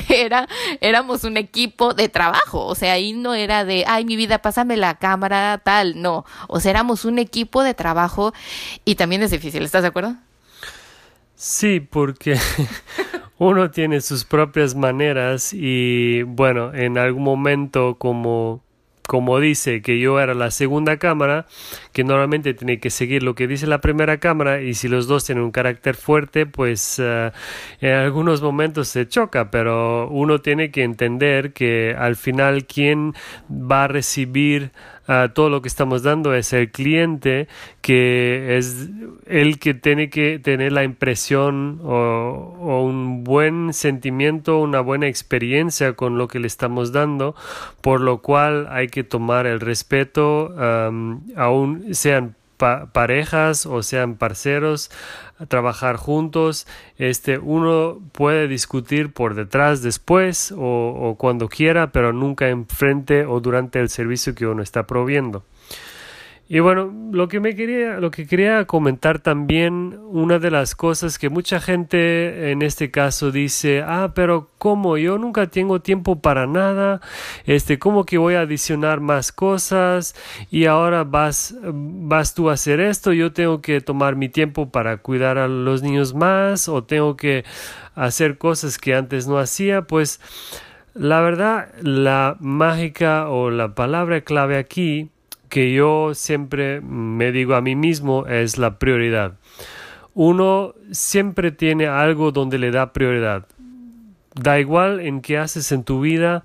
Era, 0.14 0.48
éramos 0.80 1.24
un 1.24 1.36
equipo 1.36 1.94
de 1.94 2.08
trabajo, 2.08 2.64
o 2.66 2.74
sea, 2.74 2.94
ahí 2.94 3.12
no 3.12 3.34
era 3.34 3.64
de, 3.64 3.84
ay, 3.86 4.04
mi 4.04 4.16
vida, 4.16 4.38
pásame 4.38 4.76
la 4.76 4.94
cámara, 4.94 5.60
tal, 5.62 6.00
no, 6.00 6.24
o 6.48 6.60
sea, 6.60 6.70
éramos 6.70 7.04
un 7.04 7.18
equipo 7.18 7.62
de 7.62 7.74
trabajo 7.74 8.32
y 8.84 8.94
también 8.94 9.22
es 9.22 9.30
difícil, 9.30 9.62
¿estás 9.62 9.82
de 9.82 9.88
acuerdo? 9.88 10.16
Sí, 11.34 11.80
porque 11.80 12.36
uno 13.38 13.70
tiene 13.70 14.00
sus 14.00 14.24
propias 14.24 14.74
maneras 14.74 15.52
y 15.52 16.22
bueno, 16.22 16.74
en 16.74 16.98
algún 16.98 17.22
momento 17.22 17.96
como 17.96 18.62
como 19.08 19.40
dice 19.40 19.80
que 19.80 19.98
yo 19.98 20.20
era 20.20 20.34
la 20.34 20.50
segunda 20.50 20.98
cámara, 20.98 21.46
que 21.94 22.04
normalmente 22.04 22.52
tiene 22.52 22.78
que 22.78 22.90
seguir 22.90 23.22
lo 23.22 23.34
que 23.34 23.46
dice 23.46 23.66
la 23.66 23.80
primera 23.80 24.18
cámara 24.18 24.60
y 24.60 24.74
si 24.74 24.86
los 24.86 25.06
dos 25.06 25.24
tienen 25.24 25.44
un 25.44 25.50
carácter 25.50 25.94
fuerte, 25.94 26.44
pues 26.44 26.98
eh, 27.02 27.32
en 27.80 27.94
algunos 27.94 28.42
momentos 28.42 28.88
se 28.88 29.08
choca, 29.08 29.50
pero 29.50 30.10
uno 30.10 30.40
tiene 30.40 30.70
que 30.70 30.82
entender 30.82 31.54
que 31.54 31.96
al 31.98 32.16
final 32.16 32.66
quien 32.66 33.14
va 33.50 33.84
a 33.84 33.88
recibir 33.88 34.72
todo 35.32 35.48
lo 35.48 35.62
que 35.62 35.68
estamos 35.68 36.02
dando 36.02 36.34
es 36.34 36.52
el 36.52 36.70
cliente 36.70 37.48
que 37.80 38.58
es 38.58 38.90
el 39.26 39.58
que 39.58 39.72
tiene 39.72 40.10
que 40.10 40.38
tener 40.38 40.72
la 40.72 40.84
impresión 40.84 41.80
o, 41.82 42.82
un 42.82 43.24
buen 43.24 43.72
sentimiento, 43.72 44.58
una 44.58 44.80
buena 44.80 45.06
experiencia 45.06 45.94
con 45.94 46.18
lo 46.18 46.28
que 46.28 46.38
le 46.38 46.46
estamos 46.46 46.92
dando, 46.92 47.34
por 47.80 48.00
lo 48.00 48.18
cual 48.18 48.66
hay 48.70 48.88
que 48.88 49.04
tomar 49.04 49.46
el 49.46 49.60
respeto, 49.60 50.54
aún 51.36 51.94
sean 51.94 52.34
parejas 52.58 53.66
o 53.66 53.82
sean 53.82 54.16
parceros 54.16 54.90
trabajar 55.48 55.96
juntos 55.96 56.66
este 56.98 57.38
uno 57.38 58.00
puede 58.12 58.48
discutir 58.48 59.12
por 59.12 59.34
detrás 59.34 59.82
después 59.82 60.52
o, 60.52 60.58
o, 60.58 61.14
cuando 61.16 61.48
quiera 61.48 61.92
pero 61.92 62.12
nunca 62.12 62.48
enfrente 62.48 63.24
o 63.24 63.40
durante 63.40 63.78
el 63.78 63.88
servicio 63.88 64.34
que 64.34 64.46
uno 64.46 64.62
está 64.62 64.86
proviendo 64.86 65.44
Y 66.50 66.60
bueno, 66.60 66.90
lo 67.12 67.28
que 67.28 67.40
me 67.40 67.54
quería, 67.54 68.00
lo 68.00 68.10
que 68.10 68.26
quería 68.26 68.64
comentar 68.64 69.18
también, 69.18 70.00
una 70.08 70.38
de 70.38 70.50
las 70.50 70.74
cosas 70.74 71.18
que 71.18 71.28
mucha 71.28 71.60
gente 71.60 72.50
en 72.50 72.62
este 72.62 72.90
caso 72.90 73.30
dice, 73.30 73.82
ah, 73.86 74.12
pero 74.14 74.48
¿cómo? 74.56 74.96
Yo 74.96 75.18
nunca 75.18 75.48
tengo 75.48 75.82
tiempo 75.82 76.22
para 76.22 76.46
nada, 76.46 77.02
este, 77.44 77.78
¿cómo 77.78 78.06
que 78.06 78.16
voy 78.16 78.34
a 78.34 78.40
adicionar 78.40 79.00
más 79.00 79.30
cosas? 79.30 80.14
Y 80.50 80.64
ahora 80.64 81.04
vas, 81.04 81.54
vas 81.62 82.32
tú 82.32 82.48
a 82.48 82.54
hacer 82.54 82.80
esto, 82.80 83.12
yo 83.12 83.34
tengo 83.34 83.60
que 83.60 83.82
tomar 83.82 84.16
mi 84.16 84.30
tiempo 84.30 84.70
para 84.70 84.96
cuidar 84.96 85.36
a 85.36 85.48
los 85.48 85.82
niños 85.82 86.14
más, 86.14 86.66
o 86.70 86.82
tengo 86.82 87.14
que 87.14 87.44
hacer 87.94 88.38
cosas 88.38 88.78
que 88.78 88.94
antes 88.94 89.26
no 89.26 89.38
hacía, 89.38 89.82
pues 89.82 90.18
la 90.94 91.20
verdad, 91.20 91.74
la 91.82 92.38
mágica 92.40 93.28
o 93.28 93.50
la 93.50 93.74
palabra 93.74 94.22
clave 94.22 94.56
aquí 94.56 95.10
que 95.48 95.72
yo 95.72 96.14
siempre 96.14 96.80
me 96.80 97.32
digo 97.32 97.54
a 97.54 97.60
mí 97.60 97.74
mismo 97.74 98.26
es 98.26 98.58
la 98.58 98.78
prioridad. 98.78 99.38
Uno 100.14 100.74
siempre 100.90 101.52
tiene 101.52 101.86
algo 101.86 102.32
donde 102.32 102.58
le 102.58 102.70
da 102.70 102.92
prioridad. 102.92 103.46
Da 104.34 104.58
igual 104.60 105.00
en 105.00 105.20
qué 105.20 105.38
haces 105.38 105.72
en 105.72 105.84
tu 105.84 106.00
vida. 106.00 106.44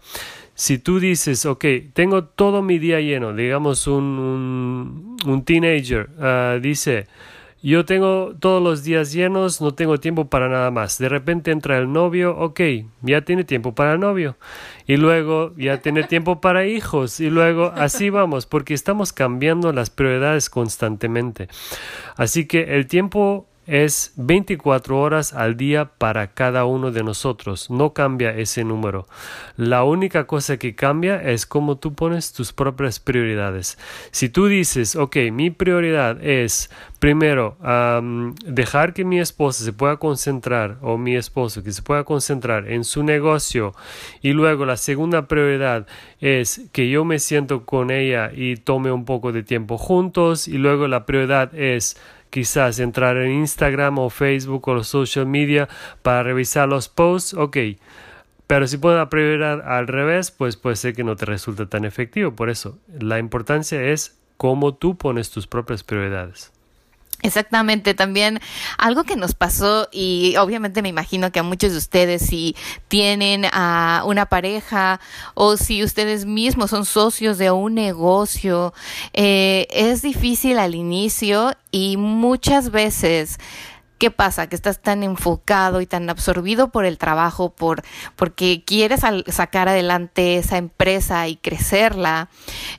Si 0.55 0.77
tú 0.77 1.00
dices, 1.00 1.45
ok, 1.45 1.65
tengo 1.93 2.25
todo 2.25 2.62
mi 2.62 2.77
día 2.77 3.01
lleno, 3.01 3.33
digamos 3.33 3.88
un, 3.88 5.17
un, 5.25 5.43
teenager, 5.43 6.10
ah, 6.19 6.60
dice, 6.62 7.07
yo 7.70 7.86
tengo 7.86 8.36
todos 8.39 8.62
los 8.62 8.84
días 8.84 9.13
llenos, 9.13 9.62
no 9.62 9.74
tengo 9.74 9.98
tiempo 9.98 10.25
para 10.25 10.50
nada 10.50 10.70
más. 10.70 10.98
De 10.98 11.08
repente 11.08 11.50
entra 11.51 11.77
el 11.77 11.91
novio, 11.91 12.38
ok, 12.38 12.60
ya 13.01 13.22
tiene 13.22 13.46
tiempo 13.46 13.74
para 13.74 13.93
el 13.93 14.01
novio. 14.01 14.36
Y 14.86 14.98
luego 14.98 15.53
ya 15.55 15.79
tiene 15.82 16.03
tiempo 16.03 16.41
para 16.41 16.65
hijos. 16.65 17.22
Y 17.22 17.29
luego 17.29 17.72
así 17.75 18.10
vamos, 18.10 18.46
porque 18.46 18.74
estamos 18.74 19.13
cambiando 19.13 19.72
las 19.72 19.89
prioridades 19.89 20.50
constantemente. 20.50 21.48
Así 22.17 22.48
que 22.48 22.75
el 22.75 22.86
tiempo 22.88 23.48
es 23.65 24.13
24 24.15 25.00
horas 25.00 25.34
al 25.34 25.58
día 25.58 25.86
para 25.98 26.34
cada 26.34 26.65
uno 26.65 26.91
de 26.91 27.03
nosotros. 27.03 27.70
No 27.70 27.93
cambia 27.93 28.36
ese 28.36 28.63
número. 28.63 29.08
La 29.58 29.84
única 29.84 30.25
cosa 30.27 30.58
que 30.58 30.75
cambia 30.75 31.22
es 31.22 31.46
cómo 31.46 31.77
tú 31.77 31.93
pones 31.93 32.34
tus 32.34 32.53
propias 32.53 33.00
prioridades. 33.00 33.77
Si 34.12 34.29
tú 34.29 34.48
dices, 34.48 34.96
ok, 34.96 35.17
mi 35.32 35.50
prioridad 35.50 36.24
es 36.24 36.70
primero 37.00 37.58
dejar 38.46 38.93
que 38.93 39.03
mi 39.03 39.20
esposa 39.20 39.65
se 39.65 39.74
pueda 39.74 39.98
concentrar 39.98 40.77
o 40.82 40.98
mi 40.98 41.17
esposo 41.17 41.62
que 41.62 41.74
se 41.74 41.82
pueda 41.82 42.05
concentrar 42.05 42.72
en 42.72 42.86
su 42.86 43.03
negocio 43.03 43.74
y 44.22 44.32
luego 44.32 44.65
la 44.65 44.77
segunda 44.77 45.27
prioridad 45.27 45.86
es 46.22 46.62
que 46.72 46.89
yo 46.89 47.03
me 47.03 47.20
siento 47.20 47.65
con 47.65 47.91
ella 47.91 48.32
y 48.34 48.55
tome 48.55 48.89
un 48.91 49.03
poco 49.03 49.34
de 49.34 49.43
tiempo 49.43 49.77
juntos 49.77 50.48
y 50.48 50.58
luego 50.58 50.88
la 50.88 51.05
prioridad 51.05 51.53
es 51.53 51.98
quizás 52.33 52.79
entrar 52.79 53.15
en 53.17 53.31
Instagram 53.31 53.99
o 53.99 54.09
Facebook 54.09 54.67
o 54.67 54.73
los 54.73 54.87
social 54.87 55.27
media 55.27 55.69
para 56.01 56.23
revisar 56.23 56.67
los 56.67 56.89
posts, 56.89 57.35
ok. 57.35 57.57
Pero 58.47 58.65
si 58.65 58.79
pueden 58.79 59.07
prioridad 59.07 59.61
al 59.61 59.85
revés, 59.85 60.31
pues 60.31 60.57
puede 60.57 60.75
ser 60.75 60.95
que 60.95 61.03
no 61.03 61.15
te 61.15 61.25
resulte 61.25 61.67
tan 61.67 61.85
efectivo. 61.85 62.35
Por 62.35 62.49
eso, 62.49 62.79
la 62.99 63.19
importancia 63.19 63.83
es 63.83 64.17
cómo 64.37 64.73
tú 64.73 64.97
pones 64.97 65.29
tus 65.29 65.45
propias 65.45 65.83
prioridades. 65.83 66.51
Exactamente, 67.23 67.93
también 67.93 68.41
algo 68.77 69.05
que 69.05 69.15
nos 69.15 69.33
pasó 69.33 69.87
y 69.93 70.35
obviamente 70.35 70.81
me 70.81 70.89
imagino 70.89 71.31
que 71.31 71.39
a 71.39 71.43
muchos 71.43 71.71
de 71.71 71.77
ustedes 71.77 72.21
si 72.21 72.53
tienen 72.89 73.45
a 73.53 74.03
una 74.05 74.25
pareja 74.25 74.99
o 75.33 75.55
si 75.55 75.85
ustedes 75.85 76.25
mismos 76.25 76.71
son 76.71 76.83
socios 76.85 77.37
de 77.37 77.49
un 77.49 77.75
negocio, 77.75 78.73
eh, 79.13 79.67
es 79.69 80.01
difícil 80.01 80.59
al 80.59 80.75
inicio 80.75 81.55
y 81.71 81.95
muchas 81.95 82.71
veces 82.71 83.39
¿Qué 83.97 84.12
pasa? 84.12 84.47
Que 84.47 84.55
estás 84.55 84.81
tan 84.81 85.03
enfocado 85.03 85.79
y 85.81 85.85
tan 85.85 86.09
absorbido 86.09 86.69
por 86.69 86.85
el 86.85 86.97
trabajo, 86.97 87.50
por, 87.50 87.83
porque 88.15 88.63
quieres 88.65 89.01
sacar 89.27 89.69
adelante 89.69 90.38
esa 90.38 90.57
empresa 90.57 91.27
y 91.27 91.38
crecerla. 91.38 92.29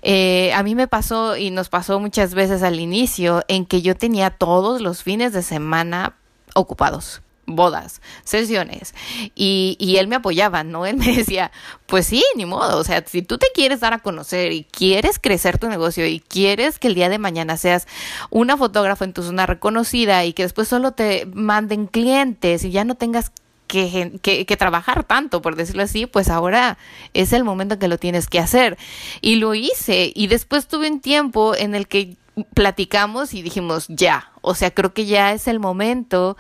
Eh, 0.02 0.52
a 0.54 0.62
mí 0.62 0.74
me 0.74 0.86
pasó 0.86 1.36
y 1.36 1.50
nos 1.50 1.68
pasó 1.68 1.98
muchas 1.98 2.34
veces 2.34 2.62
al 2.62 2.78
inicio 2.78 3.42
en 3.48 3.64
que 3.64 3.80
yo 3.80 3.96
tenía 3.96 4.30
todos 4.30 4.80
los 4.80 5.02
fines 5.02 5.32
de 5.32 5.42
semana 5.42 6.16
ocupados 6.54 7.23
bodas, 7.46 8.00
sesiones. 8.24 8.94
Y, 9.34 9.76
y, 9.78 9.96
él 9.96 10.08
me 10.08 10.16
apoyaba, 10.16 10.64
¿no? 10.64 10.86
Él 10.94 10.96
me 10.96 11.14
decía, 11.14 11.50
pues 11.86 12.06
sí, 12.06 12.24
ni 12.36 12.46
modo, 12.46 12.78
o 12.78 12.84
sea, 12.84 13.04
si 13.06 13.22
tú 13.22 13.38
te 13.38 13.46
quieres 13.54 13.80
dar 13.80 13.92
a 13.92 13.98
conocer 13.98 14.52
y 14.52 14.64
quieres 14.64 15.18
crecer 15.18 15.58
tu 15.58 15.68
negocio 15.68 16.06
y 16.06 16.20
quieres 16.20 16.78
que 16.78 16.88
el 16.88 16.94
día 16.94 17.08
de 17.08 17.18
mañana 17.18 17.56
seas 17.56 17.86
una 18.30 18.56
fotógrafa 18.56 19.04
en 19.04 19.12
tu 19.12 19.22
zona 19.22 19.46
reconocida 19.46 20.24
y 20.24 20.32
que 20.32 20.42
después 20.42 20.68
solo 20.68 20.92
te 20.92 21.26
manden 21.26 21.86
clientes 21.86 22.64
y 22.64 22.70
ya 22.70 22.84
no 22.84 22.94
tengas 22.94 23.32
que, 23.66 24.18
que, 24.22 24.46
que, 24.46 24.56
trabajar 24.56 25.04
tanto, 25.04 25.42
por 25.42 25.56
decirlo 25.56 25.82
así, 25.82 26.06
pues 26.06 26.28
ahora 26.28 26.78
es 27.12 27.32
el 27.32 27.44
momento 27.44 27.78
que 27.78 27.88
lo 27.88 27.98
tienes 27.98 28.28
que 28.28 28.38
hacer. 28.38 28.76
Y 29.20 29.36
lo 29.36 29.54
hice. 29.54 30.12
Y 30.14 30.26
después 30.26 30.68
tuve 30.68 30.90
un 30.90 31.00
tiempo 31.00 31.54
en 31.56 31.74
el 31.74 31.88
que 31.88 32.16
platicamos 32.54 33.34
y 33.34 33.42
dijimos, 33.42 33.86
ya, 33.88 34.32
o 34.40 34.54
sea, 34.54 34.72
creo 34.72 34.92
que 34.92 35.06
ya 35.06 35.32
es 35.32 35.48
el 35.48 35.60
momento 35.60 36.36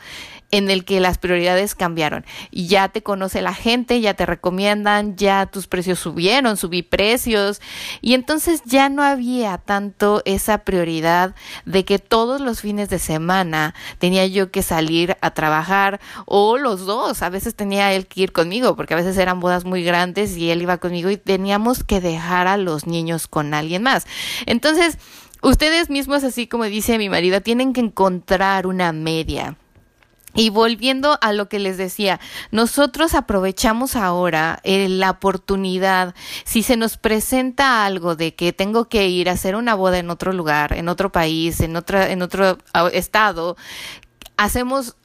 en 0.50 0.70
el 0.70 0.84
que 0.84 1.00
las 1.00 1.18
prioridades 1.18 1.74
cambiaron. 1.74 2.24
Ya 2.52 2.88
te 2.88 3.02
conoce 3.02 3.42
la 3.42 3.54
gente, 3.54 4.00
ya 4.00 4.14
te 4.14 4.26
recomiendan, 4.26 5.16
ya 5.16 5.46
tus 5.46 5.66
precios 5.66 5.98
subieron, 5.98 6.56
subí 6.56 6.82
precios 6.82 7.60
y 8.00 8.14
entonces 8.14 8.62
ya 8.64 8.88
no 8.88 9.02
había 9.02 9.58
tanto 9.58 10.22
esa 10.26 10.58
prioridad 10.58 11.34
de 11.64 11.84
que 11.84 11.98
todos 11.98 12.40
los 12.40 12.60
fines 12.60 12.88
de 12.88 12.98
semana 12.98 13.74
tenía 13.98 14.26
yo 14.26 14.50
que 14.50 14.62
salir 14.62 15.16
a 15.22 15.32
trabajar 15.32 16.00
o 16.26 16.56
los 16.58 16.86
dos, 16.86 17.22
a 17.22 17.30
veces 17.30 17.54
tenía 17.56 17.92
él 17.92 18.06
que 18.06 18.22
ir 18.22 18.32
conmigo 18.32 18.76
porque 18.76 18.94
a 18.94 18.98
veces 18.98 19.16
eran 19.18 19.40
bodas 19.40 19.64
muy 19.64 19.82
grandes 19.82 20.36
y 20.36 20.50
él 20.50 20.62
iba 20.62 20.78
conmigo 20.78 21.10
y 21.10 21.16
teníamos 21.16 21.82
que 21.82 22.00
dejar 22.00 22.46
a 22.46 22.58
los 22.58 22.86
niños 22.86 23.26
con 23.26 23.54
alguien 23.54 23.82
más. 23.82 24.06
Entonces, 24.46 24.98
ustedes 25.44 25.90
mismos, 25.90 26.24
así 26.24 26.46
como 26.46 26.64
dice 26.64 26.98
mi 26.98 27.08
marido, 27.08 27.40
tienen 27.40 27.72
que 27.72 27.80
encontrar 27.80 28.66
una 28.66 28.92
media. 28.92 29.56
Y 30.36 30.50
volviendo 30.50 31.16
a 31.20 31.32
lo 31.32 31.48
que 31.48 31.60
les 31.60 31.76
decía, 31.76 32.18
nosotros 32.50 33.14
aprovechamos 33.14 33.94
ahora 33.94 34.58
eh, 34.64 34.88
la 34.88 35.10
oportunidad, 35.10 36.12
si 36.44 36.64
se 36.64 36.76
nos 36.76 36.96
presenta 36.96 37.86
algo 37.86 38.16
de 38.16 38.34
que 38.34 38.52
tengo 38.52 38.88
que 38.88 39.06
ir 39.06 39.28
a 39.28 39.32
hacer 39.32 39.54
una 39.54 39.76
boda 39.76 39.98
en 39.98 40.10
otro 40.10 40.32
lugar, 40.32 40.72
en 40.72 40.88
otro 40.88 41.12
país, 41.12 41.60
en, 41.60 41.76
otra, 41.76 42.10
en 42.10 42.20
otro 42.20 42.58
ah, 42.72 42.90
estado, 42.92 43.56
hacemos 44.36 44.96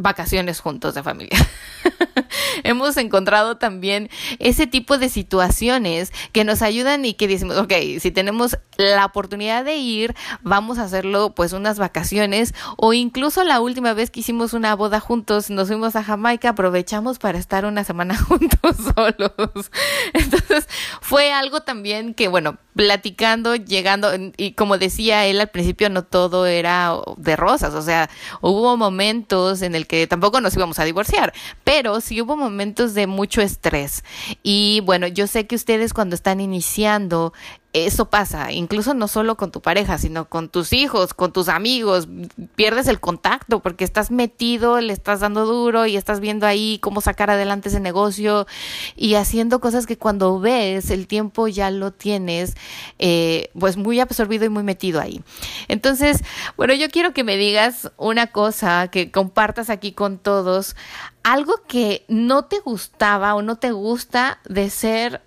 vacaciones 0.00 0.60
juntos 0.60 0.94
de 0.94 1.02
familia. 1.02 1.36
Hemos 2.64 2.96
encontrado 2.96 3.56
también 3.56 4.10
ese 4.38 4.66
tipo 4.66 4.98
de 4.98 5.08
situaciones 5.08 6.12
que 6.32 6.44
nos 6.44 6.62
ayudan 6.62 7.04
y 7.04 7.14
que 7.14 7.28
decimos, 7.28 7.56
ok, 7.56 7.72
si 8.00 8.10
tenemos 8.10 8.58
la 8.76 9.04
oportunidad 9.04 9.64
de 9.64 9.76
ir, 9.76 10.14
vamos 10.42 10.78
a 10.78 10.84
hacerlo 10.84 11.34
pues 11.34 11.52
unas 11.52 11.78
vacaciones 11.78 12.54
o 12.76 12.92
incluso 12.92 13.44
la 13.44 13.60
última 13.60 13.92
vez 13.92 14.10
que 14.10 14.20
hicimos 14.20 14.54
una 14.54 14.74
boda 14.74 15.00
juntos, 15.00 15.50
nos 15.50 15.68
fuimos 15.68 15.96
a 15.96 16.02
Jamaica, 16.02 16.50
aprovechamos 16.50 17.18
para 17.18 17.38
estar 17.38 17.64
una 17.64 17.84
semana 17.84 18.16
juntos 18.28 18.76
solos. 18.94 19.70
Entonces 20.12 20.68
fue 21.00 21.32
algo 21.32 21.60
también 21.60 22.14
que, 22.14 22.28
bueno, 22.28 22.58
platicando, 22.74 23.56
llegando, 23.56 24.10
y 24.36 24.52
como 24.52 24.78
decía 24.78 25.26
él 25.26 25.40
al 25.40 25.48
principio, 25.48 25.90
no 25.90 26.04
todo 26.04 26.46
era 26.46 26.94
de 27.16 27.36
rosas, 27.36 27.74
o 27.74 27.82
sea, 27.82 28.08
hubo 28.40 28.76
momentos 28.76 29.62
en 29.62 29.74
el 29.74 29.86
que 29.86 30.06
tampoco 30.06 30.40
nos 30.40 30.54
íbamos 30.54 30.78
a 30.78 30.84
divorciar, 30.84 31.32
pero 31.64 32.00
sí 32.00 32.20
hubo 32.20 32.36
momentos 32.36 32.94
de 32.94 33.06
mucho 33.06 33.42
estrés. 33.42 34.04
Y 34.42 34.80
bueno, 34.84 35.06
yo 35.06 35.26
sé 35.26 35.46
que 35.46 35.56
ustedes 35.56 35.92
cuando 35.92 36.14
están 36.14 36.40
iniciando 36.40 37.32
eso 37.72 38.06
pasa, 38.06 38.50
incluso 38.50 38.94
no 38.94 39.06
solo 39.06 39.36
con 39.36 39.52
tu 39.52 39.60
pareja, 39.60 39.96
sino 39.96 40.24
con 40.24 40.48
tus 40.48 40.72
hijos, 40.72 41.14
con 41.14 41.32
tus 41.32 41.48
amigos, 41.48 42.08
pierdes 42.56 42.88
el 42.88 42.98
contacto 42.98 43.60
porque 43.60 43.84
estás 43.84 44.10
metido, 44.10 44.80
le 44.80 44.92
estás 44.92 45.20
dando 45.20 45.46
duro 45.46 45.86
y 45.86 45.96
estás 45.96 46.18
viendo 46.18 46.46
ahí 46.46 46.80
cómo 46.80 47.00
sacar 47.00 47.30
adelante 47.30 47.68
ese 47.68 47.78
negocio 47.78 48.48
y 48.96 49.14
haciendo 49.14 49.60
cosas 49.60 49.86
que 49.86 49.96
cuando 49.96 50.40
ves 50.40 50.90
el 50.90 51.06
tiempo 51.06 51.46
ya 51.46 51.70
lo 51.70 51.92
tienes 51.92 52.56
eh, 52.98 53.50
pues 53.56 53.76
muy 53.76 54.00
absorbido 54.00 54.44
y 54.44 54.48
muy 54.48 54.64
metido 54.64 55.00
ahí. 55.00 55.22
Entonces, 55.68 56.24
bueno, 56.56 56.74
yo 56.74 56.90
quiero 56.90 57.12
que 57.12 57.22
me 57.22 57.36
digas 57.36 57.92
una 57.96 58.28
cosa, 58.28 58.88
que 58.88 59.12
compartas 59.12 59.70
aquí 59.70 59.92
con 59.92 60.18
todos, 60.18 60.74
algo 61.22 61.54
que 61.68 62.04
no 62.08 62.46
te 62.46 62.58
gustaba 62.58 63.34
o 63.36 63.42
no 63.42 63.56
te 63.56 63.70
gusta 63.70 64.40
de 64.48 64.70
ser 64.70 65.22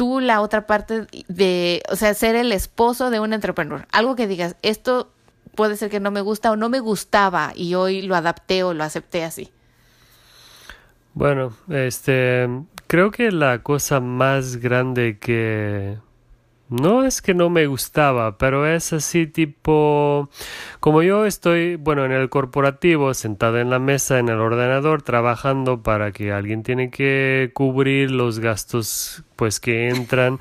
tú 0.00 0.18
la 0.18 0.40
otra 0.40 0.66
parte 0.66 1.06
de, 1.28 1.82
o 1.90 1.94
sea, 1.94 2.14
ser 2.14 2.34
el 2.34 2.52
esposo 2.52 3.10
de 3.10 3.20
un 3.20 3.34
entrepreneur. 3.34 3.86
Algo 3.92 4.16
que 4.16 4.26
digas, 4.26 4.56
esto 4.62 5.12
puede 5.54 5.76
ser 5.76 5.90
que 5.90 6.00
no 6.00 6.10
me 6.10 6.22
gusta 6.22 6.50
o 6.50 6.56
no 6.56 6.70
me 6.70 6.80
gustaba 6.80 7.52
y 7.54 7.74
hoy 7.74 8.00
lo 8.00 8.16
adapté 8.16 8.62
o 8.62 8.72
lo 8.72 8.82
acepté 8.82 9.24
así. 9.24 9.52
Bueno, 11.12 11.52
este, 11.68 12.48
creo 12.86 13.10
que 13.10 13.30
la 13.30 13.62
cosa 13.62 14.00
más 14.00 14.56
grande 14.56 15.18
que 15.18 15.98
no 16.70 17.04
es 17.04 17.20
que 17.20 17.34
no 17.34 17.50
me 17.50 17.66
gustaba, 17.66 18.38
pero 18.38 18.66
es 18.66 18.92
así 18.92 19.26
tipo, 19.26 20.30
como 20.78 21.02
yo 21.02 21.26
estoy, 21.26 21.74
bueno, 21.76 22.04
en 22.04 22.12
el 22.12 22.30
corporativo, 22.30 23.12
sentado 23.12 23.58
en 23.58 23.70
la 23.70 23.80
mesa, 23.80 24.20
en 24.20 24.28
el 24.28 24.38
ordenador, 24.38 25.02
trabajando 25.02 25.82
para 25.82 26.12
que 26.12 26.32
alguien 26.32 26.62
tiene 26.62 26.90
que 26.90 27.50
cubrir 27.54 28.12
los 28.12 28.38
gastos, 28.38 29.24
pues 29.34 29.58
que 29.58 29.88
entran 29.88 30.38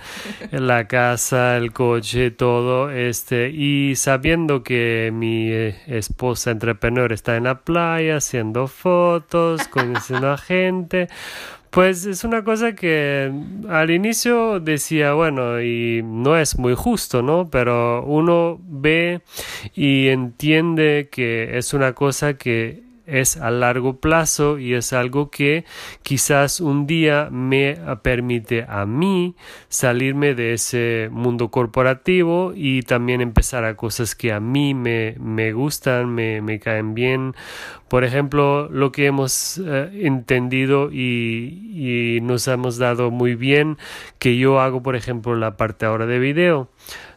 en 0.51 0.67
la 0.67 0.87
casa, 0.87 1.57
el 1.57 1.73
coche, 1.73 2.29
todo, 2.29 2.91
este, 2.91 3.49
y 3.49 3.95
sabiendo 3.95 4.61
que 4.61 5.11
mi 5.11 5.49
eh, 5.51 5.81
esposa 5.87 6.51
entrepreneur 6.51 7.11
está 7.11 7.37
en 7.37 7.45
la 7.45 7.61
playa 7.61 8.17
haciendo 8.17 8.67
fotos, 8.67 9.67
conociendo 9.67 10.31
a 10.31 10.37
gente, 10.37 11.09
pues 11.69 12.05
es 12.05 12.23
una 12.23 12.43
cosa 12.43 12.73
que 12.73 13.31
al 13.69 13.91
inicio 13.91 14.59
decía, 14.59 15.13
bueno, 15.13 15.61
y 15.61 16.01
no 16.03 16.37
es 16.37 16.57
muy 16.57 16.73
justo, 16.75 17.21
¿no? 17.21 17.49
Pero 17.49 18.03
uno 18.05 18.59
ve 18.63 19.21
y 19.75 20.07
entiende 20.07 21.09
que 21.11 21.57
es 21.57 21.73
una 21.73 21.93
cosa 21.93 22.35
que 22.35 22.88
es 23.09 23.37
a 23.37 23.51
largo 23.51 23.97
plazo 23.99 24.59
y 24.59 24.73
es 24.73 24.93
algo 24.93 25.29
que 25.29 25.65
quizás 26.03 26.59
un 26.59 26.87
día 26.87 27.29
me 27.31 27.77
permite 28.01 28.65
a 28.67 28.85
mí 28.85 29.35
salirme 29.67 30.35
de 30.35 30.53
ese 30.53 31.09
mundo 31.11 31.49
corporativo 31.49 32.53
y 32.55 32.81
también 32.81 33.21
empezar 33.21 33.65
a 33.65 33.75
cosas 33.75 34.15
que 34.15 34.31
a 34.31 34.39
mí 34.39 34.73
me, 34.73 35.15
me 35.19 35.53
gustan, 35.53 36.13
me, 36.13 36.41
me 36.41 36.59
caen 36.59 36.93
bien. 36.93 37.35
Por 37.87 38.03
ejemplo, 38.03 38.69
lo 38.69 38.91
que 38.91 39.07
hemos 39.07 39.57
eh, 39.57 39.89
entendido 40.03 40.91
y, 40.91 42.17
y 42.17 42.21
nos 42.21 42.47
hemos 42.47 42.77
dado 42.77 43.09
muy 43.09 43.35
bien, 43.35 43.77
que 44.19 44.37
yo 44.37 44.59
hago, 44.59 44.83
por 44.83 44.95
ejemplo, 44.95 45.35
la 45.35 45.57
parte 45.57 45.85
ahora 45.85 46.05
de 46.05 46.19
video. 46.19 46.69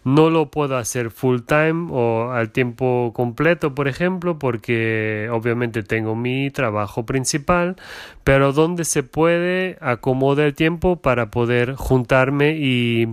No 0.04 0.30
lo 0.30 0.50
puedo 0.50 0.76
hacer 0.76 1.10
full 1.10 1.40
time 1.46 1.88
o 1.92 2.32
al 2.32 2.50
tiempo 2.50 3.12
completo, 3.14 3.74
por 3.74 3.88
ejemplo, 3.88 4.38
porque 4.38 5.28
obviamente 5.30 5.82
tengo 5.82 6.16
mi 6.16 6.50
trabajo 6.50 7.06
principal, 7.06 7.76
pero 8.24 8.52
donde 8.52 8.84
se 8.84 9.02
puede 9.02 9.78
acomodar 9.80 10.46
el 10.46 10.54
tiempo 10.54 10.96
para 10.96 11.30
poder 11.30 11.74
juntarme 11.74 12.56
y 12.58 13.08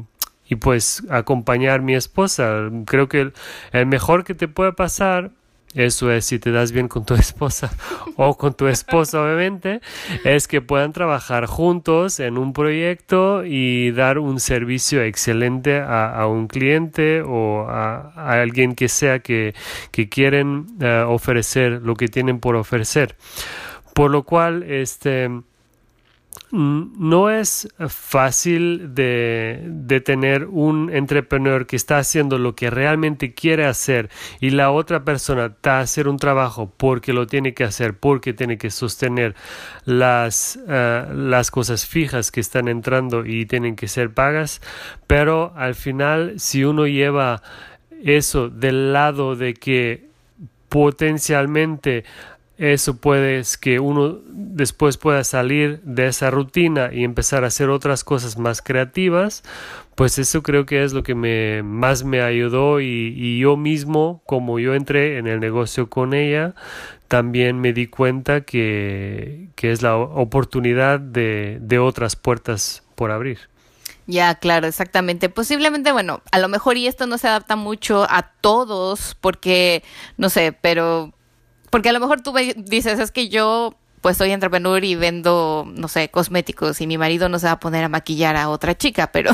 y 0.50 0.56
pues 0.56 1.04
acompañar 1.10 1.80
a 1.80 1.84
mi 1.84 1.94
esposa. 1.94 2.70
Creo 2.88 3.08
que 3.08 3.32
el 3.72 3.86
mejor 3.86 4.24
que 4.24 4.34
te 4.34 4.48
puede 4.48 4.74
pasar 4.74 5.32
eso 5.76 6.12
es 6.12 6.26
si 6.26 6.40
te 6.40 6.52
das 6.52 6.72
bien 6.72 6.88
con 6.88 7.06
tu 7.06 7.14
esposa 7.16 7.72
o 8.16 8.38
con 8.38 8.54
tu 8.54 8.68
esposo, 8.68 9.24
obviamente, 9.24 9.82
es 10.24 10.48
que 10.48 10.62
puedan 10.62 10.94
trabajar 10.94 11.46
juntos 11.46 12.20
en 12.20 12.38
un 12.38 12.54
proyecto 12.54 13.44
y 13.46 13.92
dar 13.92 14.20
un 14.20 14.40
servicio 14.40 15.04
excelente 15.04 15.80
a, 15.80 16.26
un 16.28 16.48
cliente 16.48 17.22
o 17.22 17.68
a, 17.70 18.12
alguien 18.32 18.76
que 18.76 18.90
sea 18.90 19.20
que, 19.20 19.54
que 19.92 20.10
quieren 20.10 20.68
eh, 20.82 21.04
ofrecer 21.08 21.82
lo 21.84 21.96
que 21.96 22.08
tienen 22.08 22.40
por 22.40 22.56
ofrecer. 22.56 23.16
Por 23.94 24.12
lo 24.12 24.24
cual, 24.24 24.64
este, 24.64 25.30
no 26.52 27.30
es 27.30 27.68
fácil 27.88 28.96
de, 28.96 29.62
de, 29.66 30.02
tener 30.02 30.46
un 30.46 30.90
entrepreneur 30.92 31.68
que 31.68 31.76
está 31.76 32.00
haciendo 32.00 32.40
lo 32.40 32.56
que 32.56 32.70
realmente 32.72 33.34
quiere 33.34 33.66
hacer 33.66 34.10
y 34.40 34.50
la 34.50 34.72
otra 34.72 35.04
persona 35.04 35.46
está 35.48 35.78
a 35.78 35.82
hacer 35.82 36.08
un 36.08 36.18
trabajo 36.18 36.74
porque 36.76 37.14
lo 37.14 37.28
tiene 37.28 37.54
que 37.54 37.64
hacer, 37.64 37.98
porque 37.98 38.34
tiene 38.34 38.58
que 38.58 38.72
sostener 38.72 39.36
las, 39.86 40.60
eh, 40.68 41.06
las 41.14 41.52
cosas 41.52 41.86
fijas 41.86 42.32
que 42.32 42.40
están 42.40 42.68
entrando 42.68 43.26
y 43.26 43.46
tienen 43.46 43.76
que 43.76 43.88
ser 43.88 44.12
pagas, 44.12 44.62
pero 45.06 45.54
al 45.56 45.76
final 45.76 46.40
si 46.40 46.64
uno 46.64 46.88
lleva 46.88 47.44
eso 48.04 48.50
del 48.50 48.94
lado 48.94 49.36
de 49.36 49.54
que 49.54 50.10
potencialmente 50.70 52.06
eso 52.60 52.98
puede 52.98 53.42
que 53.62 53.80
uno 53.80 54.20
después 54.28 54.98
pueda 54.98 55.24
salir 55.24 55.80
de 55.84 56.08
esa 56.08 56.30
rutina 56.30 56.90
y 56.92 57.06
empezar 57.06 57.46
a 57.46 57.48
hacer 57.48 57.70
otras 57.70 58.04
cosas 58.04 58.38
más 58.38 58.62
creativas, 58.62 59.44
pues 59.96 60.20
eso 60.20 60.44
creo 60.44 60.66
que 60.66 60.84
es 60.84 60.92
lo 60.92 61.02
que 61.02 61.16
me 61.16 61.64
más 61.64 62.04
me 62.04 62.22
ayudó 62.22 62.82
y, 62.82 63.40
yo 63.40 63.56
mismo, 63.56 64.22
como 64.26 64.60
yo 64.60 64.74
entré 64.76 65.18
en 65.18 65.28
el 65.28 65.40
negocio 65.40 65.90
con 65.90 66.14
ella, 66.14 66.54
también 67.08 67.62
me 67.62 67.72
di 67.72 67.88
cuenta 67.88 68.42
que, 68.42 69.48
que 69.56 69.72
es 69.72 69.82
la 69.82 69.96
oportunidad 69.96 71.00
de, 71.00 71.60
de 71.62 71.80
otras 71.80 72.18
puertas 72.18 72.84
por 72.96 73.12
abrir. 73.12 73.40
Ya, 74.06 74.36
claro, 74.36 74.68
exactamente. 74.68 75.30
Posiblemente, 75.30 75.92
bueno, 75.92 76.22
a 76.32 76.40
lo 76.40 76.50
mejor 76.50 76.76
y 76.78 76.88
esto 76.88 77.06
no 77.06 77.18
se 77.18 77.28
adapta 77.28 77.56
mucho 77.56 78.06
a 78.10 78.32
todos 78.42 79.16
porque, 79.22 79.84
no 80.18 80.30
sé, 80.30 80.52
pero 80.52 81.14
porque 81.70 81.90
a 81.90 81.94
lo 81.94 82.00
mejor 82.00 82.22
tú 82.22 82.34
dices, 82.56 83.00
es 83.00 83.12
que 83.12 83.30
yo 83.30 83.79
pues 84.02 84.18
soy 84.18 84.32
entrepreneur 84.32 84.84
y 84.84 84.96
vendo, 84.96 85.66
no 85.68 85.88
sé, 85.88 86.10
cosméticos 86.10 86.82
y 86.82 86.88
mi 86.88 86.98
marido 86.98 87.30
no 87.30 87.40
se 87.40 87.48
va 87.48 87.54
a 87.54 87.60
poner 87.60 87.84
a 87.84 87.90
maquillar 87.90 88.36
a 88.36 88.50
otra 88.50 88.78
chica, 88.78 89.12
pero, 89.12 89.32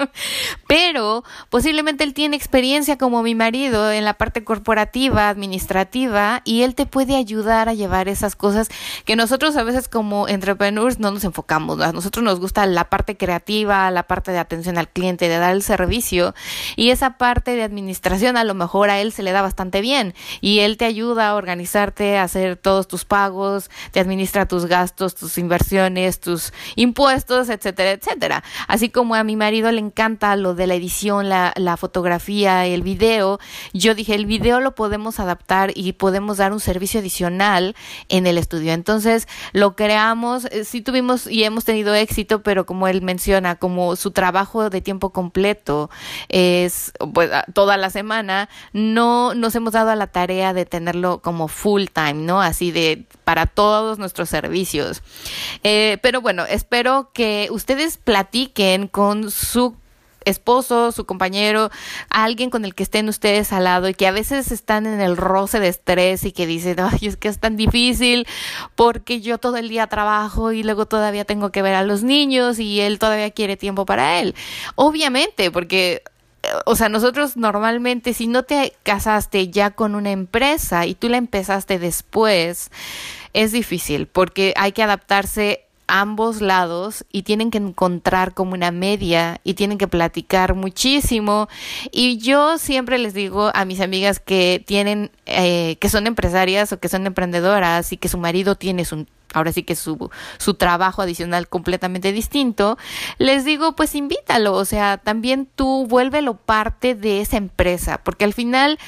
pero 0.68 1.24
posiblemente 1.50 2.04
él 2.04 2.14
tiene 2.14 2.36
experiencia 2.36 2.98
como 2.98 3.22
mi 3.22 3.34
marido 3.34 3.90
en 3.90 4.04
la 4.04 4.14
parte 4.14 4.44
corporativa, 4.44 5.28
administrativa, 5.28 6.42
y 6.44 6.62
él 6.62 6.74
te 6.74 6.86
puede 6.86 7.16
ayudar 7.16 7.68
a 7.68 7.74
llevar 7.74 8.08
esas 8.08 8.36
cosas 8.36 8.68
que 9.04 9.16
nosotros 9.16 9.56
a 9.56 9.62
veces 9.62 9.88
como 9.88 10.28
entrepreneurs 10.28 10.98
no 10.98 11.10
nos 11.10 11.24
enfocamos. 11.24 11.80
A 11.80 11.92
nosotros 11.92 12.24
nos 12.24 12.40
gusta 12.40 12.66
la 12.66 12.90
parte 12.90 13.16
creativa, 13.16 13.90
la 13.90 14.04
parte 14.04 14.32
de 14.32 14.38
atención 14.38 14.78
al 14.78 14.88
cliente, 14.88 15.28
de 15.28 15.38
dar 15.38 15.54
el 15.54 15.62
servicio, 15.62 16.34
y 16.76 16.90
esa 16.90 17.16
parte 17.16 17.56
de 17.56 17.62
administración 17.62 18.36
a 18.36 18.44
lo 18.44 18.54
mejor 18.54 18.90
a 18.90 19.00
él 19.00 19.12
se 19.12 19.22
le 19.22 19.32
da 19.32 19.42
bastante 19.42 19.80
bien, 19.80 20.14
y 20.40 20.60
él 20.60 20.76
te 20.76 20.84
ayuda 20.84 21.28
a 21.28 21.34
organizarte, 21.34 22.18
a 22.18 22.24
hacer 22.24 22.56
todos 22.56 22.88
tus 22.88 23.04
pagos, 23.04 23.70
te 23.94 24.00
administra 24.00 24.48
tus 24.48 24.66
gastos, 24.66 25.14
tus 25.14 25.38
inversiones, 25.38 26.18
tus 26.18 26.52
impuestos, 26.74 27.48
etcétera, 27.48 27.92
etcétera. 27.92 28.42
Así 28.66 28.88
como 28.88 29.14
a 29.14 29.22
mi 29.22 29.36
marido 29.36 29.70
le 29.70 29.78
encanta 29.78 30.34
lo 30.34 30.56
de 30.56 30.66
la 30.66 30.74
edición, 30.74 31.28
la, 31.28 31.52
la 31.54 31.76
fotografía, 31.76 32.66
el 32.66 32.82
video, 32.82 33.38
yo 33.72 33.94
dije, 33.94 34.16
el 34.16 34.26
video 34.26 34.58
lo 34.58 34.74
podemos 34.74 35.20
adaptar 35.20 35.70
y 35.76 35.92
podemos 35.92 36.38
dar 36.38 36.52
un 36.52 36.58
servicio 36.58 36.98
adicional 36.98 37.76
en 38.08 38.26
el 38.26 38.36
estudio. 38.36 38.72
Entonces 38.72 39.28
lo 39.52 39.76
creamos, 39.76 40.46
eh, 40.46 40.64
sí 40.64 40.80
tuvimos 40.80 41.28
y 41.28 41.44
hemos 41.44 41.64
tenido 41.64 41.94
éxito, 41.94 42.42
pero 42.42 42.66
como 42.66 42.88
él 42.88 43.00
menciona, 43.00 43.54
como 43.54 43.94
su 43.94 44.10
trabajo 44.10 44.70
de 44.70 44.80
tiempo 44.80 45.10
completo 45.10 45.88
es 46.28 46.92
pues, 47.12 47.30
toda 47.52 47.76
la 47.76 47.90
semana, 47.90 48.48
no 48.72 49.34
nos 49.34 49.54
hemos 49.54 49.72
dado 49.72 49.90
a 49.90 49.94
la 49.94 50.08
tarea 50.08 50.52
de 50.52 50.66
tenerlo 50.66 51.20
como 51.22 51.46
full 51.46 51.84
time, 51.92 52.14
¿no? 52.14 52.42
Así 52.42 52.72
de 52.72 53.06
para 53.24 53.46
todos 53.46 53.98
nuestros 53.98 54.28
servicios. 54.28 55.02
Eh, 55.62 55.98
pero 56.02 56.20
bueno, 56.20 56.44
espero 56.46 57.10
que 57.12 57.48
ustedes 57.50 57.96
platiquen 57.96 58.88
con 58.88 59.30
su 59.30 59.76
esposo, 60.24 60.92
su 60.92 61.04
compañero, 61.04 61.70
alguien 62.08 62.50
con 62.50 62.64
el 62.64 62.74
que 62.74 62.82
estén 62.82 63.08
ustedes 63.08 63.52
al 63.52 63.64
lado 63.64 63.88
y 63.88 63.94
que 63.94 64.06
a 64.06 64.12
veces 64.12 64.52
están 64.52 64.86
en 64.86 65.00
el 65.00 65.16
roce 65.16 65.60
de 65.60 65.68
estrés 65.68 66.24
y 66.24 66.32
que 66.32 66.46
dicen, 66.46 66.76
ay, 66.80 67.08
es 67.08 67.16
que 67.16 67.28
es 67.28 67.38
tan 67.38 67.56
difícil 67.56 68.26
porque 68.74 69.20
yo 69.20 69.38
todo 69.38 69.56
el 69.56 69.68
día 69.68 69.86
trabajo 69.86 70.52
y 70.52 70.62
luego 70.62 70.86
todavía 70.86 71.24
tengo 71.24 71.50
que 71.50 71.62
ver 71.62 71.74
a 71.74 71.82
los 71.82 72.02
niños 72.02 72.58
y 72.58 72.80
él 72.80 72.98
todavía 72.98 73.30
quiere 73.30 73.56
tiempo 73.56 73.86
para 73.86 74.20
él. 74.20 74.34
Obviamente, 74.76 75.50
porque 75.50 76.02
o 76.66 76.76
sea, 76.76 76.88
nosotros 76.88 77.36
normalmente 77.36 78.14
si 78.14 78.26
no 78.26 78.42
te 78.42 78.74
casaste 78.82 79.48
ya 79.48 79.70
con 79.70 79.94
una 79.94 80.10
empresa 80.10 80.86
y 80.86 80.94
tú 80.94 81.08
la 81.08 81.16
empezaste 81.16 81.78
después, 81.78 82.70
es 83.32 83.52
difícil 83.52 84.06
porque 84.06 84.54
hay 84.56 84.72
que 84.72 84.82
adaptarse 84.82 85.64
ambos 85.86 86.40
lados 86.40 87.04
y 87.12 87.22
tienen 87.22 87.50
que 87.50 87.58
encontrar 87.58 88.34
como 88.34 88.54
una 88.54 88.70
media 88.70 89.40
y 89.44 89.54
tienen 89.54 89.78
que 89.78 89.88
platicar 89.88 90.54
muchísimo. 90.54 91.48
Y 91.92 92.18
yo 92.18 92.58
siempre 92.58 92.98
les 92.98 93.14
digo 93.14 93.50
a 93.54 93.64
mis 93.64 93.80
amigas 93.80 94.18
que 94.18 94.62
tienen 94.66 95.10
eh, 95.26 95.76
que 95.80 95.88
son 95.88 96.06
empresarias 96.06 96.72
o 96.72 96.80
que 96.80 96.88
son 96.88 97.06
emprendedoras 97.06 97.92
y 97.92 97.96
que 97.96 98.08
su 98.08 98.18
marido 98.18 98.56
tiene 98.56 98.84
su 98.84 99.06
ahora 99.34 99.52
sí 99.52 99.62
que 99.62 99.76
su, 99.76 100.10
su 100.38 100.54
trabajo 100.54 101.02
adicional 101.02 101.48
completamente 101.48 102.12
distinto, 102.12 102.78
les 103.18 103.44
digo, 103.44 103.76
pues 103.76 103.94
invítalo, 103.94 104.54
o 104.54 104.64
sea, 104.64 104.98
también 104.98 105.46
tú 105.54 105.86
vuélvelo 105.86 106.36
parte 106.36 106.94
de 106.94 107.20
esa 107.20 107.36
empresa, 107.36 108.00
porque 108.02 108.24
al 108.24 108.32
final 108.32 108.78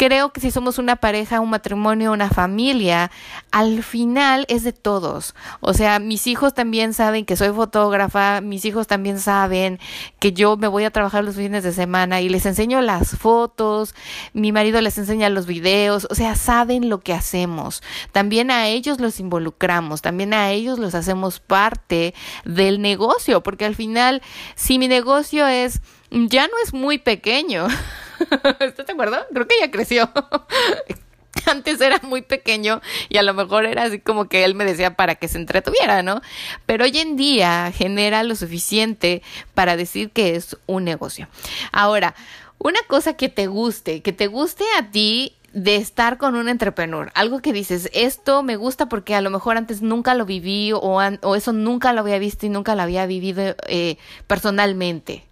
creo 0.00 0.32
que 0.32 0.40
si 0.40 0.50
somos 0.50 0.78
una 0.78 0.96
pareja, 0.96 1.40
un 1.40 1.50
matrimonio, 1.50 2.12
una 2.12 2.30
familia, 2.30 3.10
al 3.50 3.82
final 3.82 4.46
es 4.48 4.64
de 4.64 4.72
todos. 4.72 5.34
O 5.60 5.74
sea, 5.74 5.98
mis 5.98 6.26
hijos 6.26 6.54
también 6.54 6.94
saben 6.94 7.26
que 7.26 7.36
soy 7.36 7.50
fotógrafa, 7.50 8.40
mis 8.40 8.64
hijos 8.64 8.86
también 8.86 9.20
saben 9.20 9.78
que 10.18 10.32
yo 10.32 10.56
me 10.56 10.68
voy 10.68 10.84
a 10.84 10.90
trabajar 10.90 11.22
los 11.22 11.36
fines 11.36 11.64
de 11.64 11.72
semana 11.74 12.22
y 12.22 12.30
les 12.30 12.46
enseño 12.46 12.80
las 12.80 13.18
fotos, 13.18 13.94
mi 14.32 14.52
marido 14.52 14.80
les 14.80 14.96
enseña 14.96 15.28
los 15.28 15.44
videos, 15.44 16.08
o 16.08 16.14
sea, 16.14 16.34
saben 16.34 16.88
lo 16.88 17.00
que 17.00 17.12
hacemos. 17.12 17.82
También 18.10 18.50
a 18.50 18.68
ellos 18.68 19.00
los 19.00 19.20
involucramos, 19.20 20.00
también 20.00 20.32
a 20.32 20.50
ellos 20.50 20.78
los 20.78 20.94
hacemos 20.94 21.40
parte 21.40 22.14
del 22.46 22.80
negocio, 22.80 23.42
porque 23.42 23.66
al 23.66 23.74
final, 23.74 24.22
si 24.54 24.78
mi 24.78 24.88
negocio 24.88 25.46
es 25.46 25.82
ya 26.10 26.46
no 26.46 26.54
es 26.64 26.72
muy 26.72 26.96
pequeño. 26.96 27.68
¿Estás 28.60 28.86
de 28.86 28.92
acuerdo? 28.92 29.18
Creo 29.32 29.46
que 29.46 29.56
ya 29.60 29.70
creció. 29.70 30.10
Antes 31.46 31.80
era 31.80 32.00
muy 32.02 32.22
pequeño 32.22 32.80
y 33.08 33.16
a 33.16 33.22
lo 33.22 33.34
mejor 33.34 33.64
era 33.64 33.84
así 33.84 34.00
como 34.00 34.28
que 34.28 34.44
él 34.44 34.54
me 34.54 34.64
decía 34.64 34.94
para 34.96 35.14
que 35.14 35.28
se 35.28 35.38
entretuviera, 35.38 36.02
¿no? 36.02 36.20
Pero 36.66 36.84
hoy 36.84 36.98
en 36.98 37.16
día 37.16 37.72
genera 37.74 38.22
lo 38.22 38.34
suficiente 38.34 39.22
para 39.54 39.76
decir 39.76 40.10
que 40.10 40.36
es 40.36 40.56
un 40.66 40.84
negocio. 40.84 41.28
Ahora, 41.72 42.14
una 42.58 42.80
cosa 42.88 43.14
que 43.14 43.28
te 43.28 43.46
guste, 43.46 44.02
que 44.02 44.12
te 44.12 44.26
guste 44.26 44.64
a 44.78 44.90
ti 44.90 45.36
de 45.52 45.76
estar 45.76 46.18
con 46.18 46.34
un 46.36 46.48
entrepreneur, 46.48 47.10
algo 47.14 47.40
que 47.40 47.52
dices, 47.52 47.90
esto 47.92 48.42
me 48.42 48.56
gusta 48.56 48.88
porque 48.88 49.14
a 49.14 49.20
lo 49.20 49.30
mejor 49.30 49.56
antes 49.56 49.82
nunca 49.82 50.14
lo 50.14 50.26
viví 50.26 50.72
o, 50.72 51.00
eso 51.34 51.52
nunca 51.52 51.92
lo 51.92 52.02
había 52.02 52.18
visto 52.18 52.46
y 52.46 52.50
nunca 52.50 52.74
lo 52.74 52.82
había 52.82 53.06
vivido 53.06 53.56
eh, 53.66 53.96
personalmente. 54.26 55.29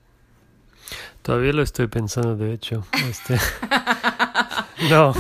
Todavía 1.23 1.53
lo 1.53 1.63
estoy 1.63 1.87
pensando, 1.89 2.37
de 2.37 2.53
hecho. 2.53 2.87
Este, 3.09 3.37
no, 4.91 5.13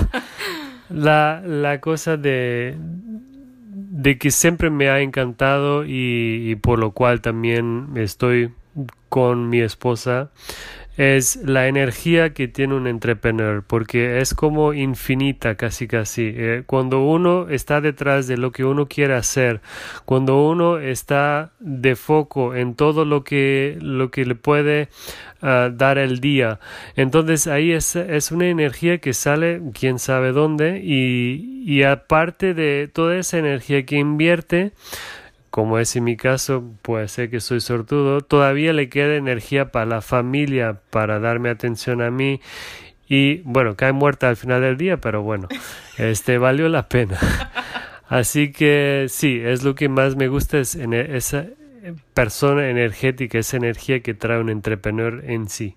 la, 0.89 1.43
la 1.45 1.81
cosa 1.81 2.17
de, 2.17 2.77
de 2.79 4.19
que 4.19 4.31
siempre 4.31 4.71
me 4.71 4.89
ha 4.89 5.01
encantado 5.01 5.85
y, 5.85 6.51
y 6.51 6.57
por 6.57 6.79
lo 6.79 6.93
cual 6.93 7.21
también 7.21 7.89
estoy 7.97 8.53
con 9.09 9.49
mi 9.49 9.61
esposa 9.61 10.31
es 10.99 11.37
la 11.37 11.69
energía 11.69 12.35
que 12.35 12.49
tiene 12.49 12.75
un 12.75 12.89
entrepreneur, 12.89 13.63
porque 13.65 14.19
es 14.19 14.35
como 14.35 14.75
infinita 14.75 15.55
casi 15.55 15.87
casi. 15.87 16.33
Eh, 16.35 16.65
cuando 16.67 17.05
uno 17.05 17.49
está 17.49 17.81
detrás 17.81 18.27
de 18.27 18.37
lo 18.37 18.51
que 18.51 18.65
uno 18.65 18.89
quiere 18.89 19.15
hacer, 19.15 19.61
cuando 20.05 20.45
uno 20.45 20.79
está 20.79 21.53
de 21.61 21.95
foco 21.95 22.57
en 22.57 22.75
todo 22.75 23.05
lo 23.05 23.23
que, 23.23 23.79
lo 23.81 24.11
que 24.11 24.27
le 24.27 24.35
puede 24.35 24.89
ah, 25.41 25.71
dar 25.73 25.99
el 25.99 26.19
día, 26.19 26.59
entonces 26.97 27.47
ahí 27.47 27.71
es, 27.71 27.95
es 27.95 28.33
una 28.33 28.49
energía 28.49 28.99
que 28.99 29.13
sale 29.13 29.63
quién 29.73 30.01
sabe 30.01 30.33
dónde 30.33 30.81
y, 30.83 31.63
y 31.65 31.85
aparte 31.85 32.55
de 32.55 32.91
toda 32.93 33.17
esa 33.19 33.39
energía 33.39 33.87
que 33.87 33.99
invierte, 33.99 34.73
como 35.51 35.79
es 35.79 35.97
en 35.97 36.05
mi 36.05 36.17
caso, 36.17 36.65
puede 36.83 37.09
ser 37.09 37.31
que 37.31 37.41
soy 37.41 37.61
sortudo, 37.61 38.21
todavía 38.21 38.73
le 38.73 38.89
queda 38.89 39.17
energía 39.17 39.73
para 39.73 39.87
la 39.87 40.01
familia, 40.03 40.81
para 40.91 41.21
darme 41.21 41.51
atención 41.51 42.03
a 42.03 42.11
mí 42.11 42.41
y 43.09 43.39
bueno, 43.45 43.75
cae 43.77 43.93
muerta 43.93 44.29
al 44.29 44.37
final 44.37 44.61
del 44.61 44.77
día, 44.77 44.99
pero 44.99 45.23
bueno, 45.23 45.49
este 45.99 46.39
valió 46.39 46.69
la 46.69 46.89
pena. 46.89 47.19
Así 48.09 48.53
que 48.53 49.07
sí, 49.09 49.41
es 49.43 49.65
lo 49.65 49.75
que 49.75 49.89
más 49.89 50.17
me 50.17 50.29
gusta 50.29 50.59
es 50.59 50.75
esa 50.75 51.47
persona 52.15 52.69
energética, 52.69 53.39
esa 53.39 53.57
energía 53.57 54.01
que 54.01 54.15
trae 54.15 54.41
un 54.41 54.51
entrepreneur 54.51 55.23
en 55.27 55.49
sí. 55.49 55.77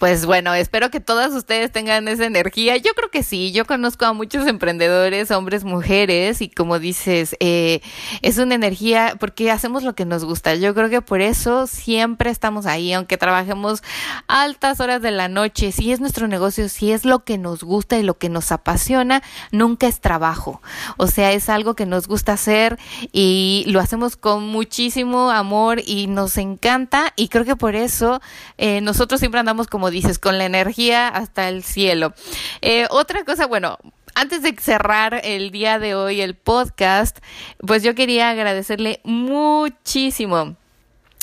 Pues 0.00 0.24
bueno, 0.24 0.54
espero 0.54 0.90
que 0.90 0.98
todas 0.98 1.34
ustedes 1.34 1.70
tengan 1.72 2.08
esa 2.08 2.24
energía. 2.24 2.78
Yo 2.78 2.94
creo 2.94 3.10
que 3.10 3.22
sí, 3.22 3.52
yo 3.52 3.66
conozco 3.66 4.06
a 4.06 4.14
muchos 4.14 4.46
emprendedores, 4.46 5.30
hombres, 5.30 5.62
mujeres, 5.62 6.40
y 6.40 6.48
como 6.48 6.78
dices, 6.78 7.36
eh, 7.38 7.82
es 8.22 8.38
una 8.38 8.54
energía 8.54 9.16
porque 9.20 9.50
hacemos 9.50 9.82
lo 9.82 9.94
que 9.94 10.06
nos 10.06 10.24
gusta. 10.24 10.54
Yo 10.54 10.74
creo 10.74 10.88
que 10.88 11.02
por 11.02 11.20
eso 11.20 11.66
siempre 11.66 12.30
estamos 12.30 12.64
ahí, 12.64 12.94
aunque 12.94 13.18
trabajemos 13.18 13.82
altas 14.26 14.80
horas 14.80 15.02
de 15.02 15.10
la 15.10 15.28
noche, 15.28 15.70
si 15.70 15.92
es 15.92 16.00
nuestro 16.00 16.28
negocio, 16.28 16.70
si 16.70 16.92
es 16.92 17.04
lo 17.04 17.22
que 17.24 17.36
nos 17.36 17.62
gusta 17.62 17.98
y 17.98 18.02
lo 18.02 18.16
que 18.16 18.30
nos 18.30 18.52
apasiona, 18.52 19.22
nunca 19.52 19.86
es 19.86 20.00
trabajo. 20.00 20.62
O 20.96 21.08
sea, 21.08 21.32
es 21.32 21.50
algo 21.50 21.74
que 21.74 21.84
nos 21.84 22.08
gusta 22.08 22.32
hacer 22.32 22.78
y 23.12 23.64
lo 23.66 23.80
hacemos 23.80 24.16
con 24.16 24.48
muchísimo 24.48 25.30
amor 25.30 25.82
y 25.84 26.06
nos 26.06 26.38
encanta 26.38 27.12
y 27.16 27.28
creo 27.28 27.44
que 27.44 27.56
por 27.56 27.74
eso 27.74 28.22
eh, 28.56 28.80
nosotros 28.80 29.20
siempre 29.20 29.40
andamos 29.40 29.66
como 29.66 29.89
dices, 29.90 30.18
con 30.18 30.38
la 30.38 30.44
energía 30.44 31.08
hasta 31.08 31.48
el 31.48 31.62
cielo. 31.62 32.14
Eh, 32.62 32.86
otra 32.90 33.24
cosa, 33.24 33.46
bueno, 33.46 33.78
antes 34.14 34.42
de 34.42 34.54
cerrar 34.58 35.20
el 35.24 35.50
día 35.50 35.78
de 35.78 35.94
hoy 35.94 36.20
el 36.20 36.34
podcast, 36.34 37.18
pues 37.66 37.82
yo 37.82 37.94
quería 37.94 38.30
agradecerle 38.30 39.00
muchísimo 39.04 40.56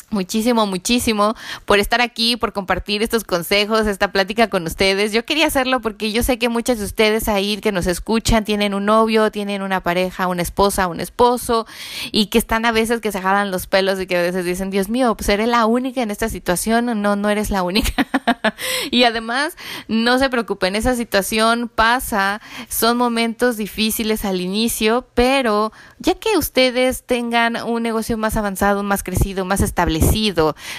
muchísimo, 0.10 0.66
muchísimo 0.66 1.36
por 1.66 1.80
estar 1.80 2.02
aquí, 2.02 2.36
por 2.36 2.54
compartir 2.54 3.02
estos 3.02 3.24
consejos, 3.24 3.88
esta 3.88 4.12
plática 4.12 4.50
con 4.50 4.66
ustedes. 4.66 5.14
Yo 5.14 5.26
quería 5.26 5.48
hacerlo 5.48 5.80
porque 5.82 6.12
yo 6.12 6.24
sé 6.24 6.38
que 6.38 6.50
muchas 6.50 6.80
de 6.80 6.86
ustedes 6.86 7.28
ahí 7.28 7.58
que 7.58 7.72
nos 7.72 7.88
escuchan 7.88 8.44
tienen 8.44 8.74
un 8.74 8.86
novio, 8.86 9.32
tienen 9.32 9.62
una 9.62 9.82
pareja, 9.82 10.28
una 10.28 10.42
esposa, 10.42 10.88
un 10.88 11.00
esposo 11.00 11.66
y 12.12 12.28
que 12.28 12.38
están 12.38 12.66
a 12.66 12.72
veces 12.72 13.02
que 13.02 13.12
se 13.12 13.22
jalan 13.22 13.50
los 13.50 13.68
pelos 13.68 14.00
y 14.00 14.08
que 14.08 14.18
a 14.18 14.22
veces 14.22 14.46
dicen, 14.46 14.70
Dios 14.70 14.90
mío, 14.90 15.16
pues 15.16 15.28
la 15.46 15.66
única 15.66 16.02
en 16.02 16.12
esta 16.12 16.30
situación. 16.30 17.02
No, 17.02 17.16
no 17.16 17.30
eres 17.30 17.50
la 17.50 17.64
única. 17.64 18.08
y 18.92 19.04
además, 19.04 19.56
no 19.88 20.18
se 20.18 20.30
preocupen, 20.30 20.76
esa 20.76 20.96
situación 20.96 21.70
pasa, 21.74 22.42
son 22.70 22.98
momentos 22.98 23.58
difíciles 23.58 24.26
al 24.26 24.42
inicio, 24.42 25.06
pero 25.14 25.72
ya 26.00 26.16
que 26.16 26.38
ustedes 26.38 27.04
tengan 27.04 27.58
un 27.58 27.84
negocio 27.84 28.18
más 28.18 28.38
avanzado, 28.38 28.84
más 28.84 29.04
crecido, 29.04 29.46
más 29.46 29.62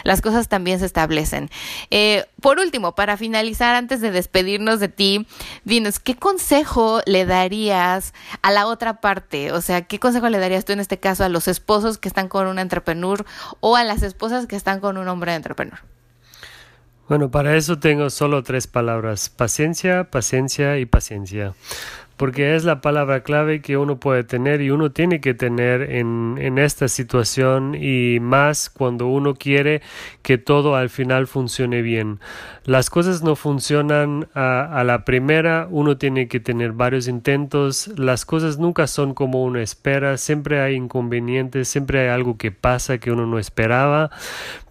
las 0.04 0.20
cosas 0.20 0.48
también 0.48 0.78
se 0.78 0.87
establecen. 0.87 1.50
Eh, 1.90 2.26
por 2.40 2.59
último, 2.59 2.94
para 2.94 3.16
finalizar, 3.16 3.74
antes 3.74 4.00
de 4.00 4.11
despedirnos 4.11 4.81
de 4.81 4.88
ti, 4.88 5.26
dinos, 5.64 5.98
¿qué 5.98 6.16
consejo 6.16 7.00
le 7.07 7.26
darías 7.26 8.14
a 8.42 8.50
la 8.50 8.66
otra 8.66 9.00
parte? 9.00 9.52
O 9.52 9.61
sea, 9.61 9.83
¿qué 9.83 9.98
consejo 9.98 10.28
le 10.28 10.38
darías 10.38 10.64
tú 10.64 10.72
en 10.72 10.81
este 10.81 10.98
caso 10.98 11.24
a 11.24 11.28
los 11.28 11.48
esposos 11.48 11.98
que 11.98 12.09
están 12.09 12.28
con 12.28 12.46
un 12.46 12.59
entrepreneur 12.59 13.24
o 13.61 13.76
a 13.76 13.85
las 13.85 14.02
esposas 14.02 14.46
que 14.46 14.57
están 14.57 14.81
con 14.81 14.96
un 14.98 15.09
hombre 15.09 15.35
entrepreneur? 15.35 15.81
Bueno, 17.09 17.31
para 17.31 17.57
eso 17.57 17.78
tengo 17.78 18.11
solo 18.11 18.42
tres 18.42 18.66
palabras, 18.66 19.31
paciencia, 19.31 20.04
paciencia 20.11 20.78
y 20.78 20.85
paciencia 20.85 21.54
porque 22.18 22.57
es 22.57 22.64
la 22.64 22.81
palabra 22.81 23.22
clave 23.22 23.62
que 23.62 23.76
uno 23.76 24.00
puede 24.00 24.24
tener 24.24 24.61
y 24.61 24.70
uno 24.70 24.90
tiene 24.90 25.20
que 25.20 25.35
tener 25.35 25.83
en, 25.92 26.59
esta 26.59 26.88
situación 26.88 27.76
y 27.76 28.18
más 28.20 28.68
cuando 28.68 29.07
uno 29.07 29.35
quiere 29.35 29.81
que 30.22 30.37
todo 30.37 30.74
al 30.74 30.90
final 30.90 31.28
funcione 31.28 31.81
bien. 31.81 32.18
Las 32.64 32.90
cosas 32.90 33.22
no 33.22 33.37
funcionan 33.37 34.28
a, 34.35 34.64
a 34.64 34.83
la 34.83 35.04
primera, 35.04 35.68
uno 35.70 35.96
tiene 35.96 36.26
que 36.26 36.40
tener 36.40 36.72
varios 36.72 37.07
intentos, 37.07 37.87
las 37.96 38.26
cosas 38.26 38.59
nunca 38.59 38.88
son 38.88 39.14
como 39.14 39.44
uno 39.44 39.61
espera, 39.61 40.16
siempre 40.16 40.61
hay 40.61 40.74
inconvenientes, 40.74 41.68
siempre 41.68 42.00
hay 42.00 42.09
algo 42.09 42.37
que 42.37 42.50
pasa 42.50 42.98
que 42.98 43.12
uno 43.12 43.26
no 43.26 43.38
esperaba, 43.38 44.11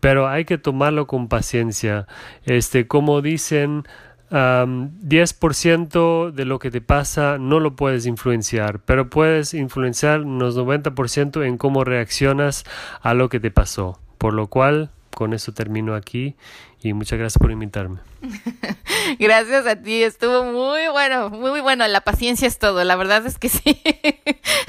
pero 0.01 0.27
hay 0.27 0.43
que 0.43 0.57
tomarlo 0.57 1.07
con 1.07 1.29
paciencia. 1.29 2.07
Este, 2.43 2.87
como 2.87 3.21
dicen, 3.21 3.85
Um, 4.29 4.89
10% 5.07 6.31
de 6.31 6.43
lo 6.43 6.59
que 6.59 6.69
te 6.69 6.81
pasa 6.81 7.37
no 7.37 7.61
lo 7.61 7.77
puedes 7.77 8.05
influenciar, 8.05 8.79
pero 8.79 9.09
puedes 9.09 9.53
influenciar 9.53 10.19
los 10.19 10.57
90% 10.57 11.45
en 11.45 11.57
cómo 11.57 11.85
reaccionas 11.85 12.65
a 13.01 13.13
lo 13.13 13.29
que 13.29 13.39
te 13.39 13.51
pasó. 13.51 13.99
Por 14.17 14.33
lo 14.33 14.47
cual, 14.47 14.89
con 15.15 15.33
eso 15.33 15.53
termino 15.53 15.95
aquí 15.95 16.35
y 16.81 16.93
muchas 16.93 17.19
gracias 17.19 17.39
por 17.39 17.51
invitarme. 17.51 17.99
gracias 19.19 19.65
a 19.65 19.75
ti, 19.75 20.03
estuvo 20.03 20.43
muy 20.43 20.87
bueno, 20.91 21.29
muy 21.29 21.61
bueno. 21.61 21.87
La 21.87 22.01
paciencia 22.01 22.47
es 22.47 22.59
todo, 22.59 22.83
la 22.83 22.95
verdad 22.95 23.25
es 23.25 23.37
que 23.37 23.49
sí. 23.49 23.81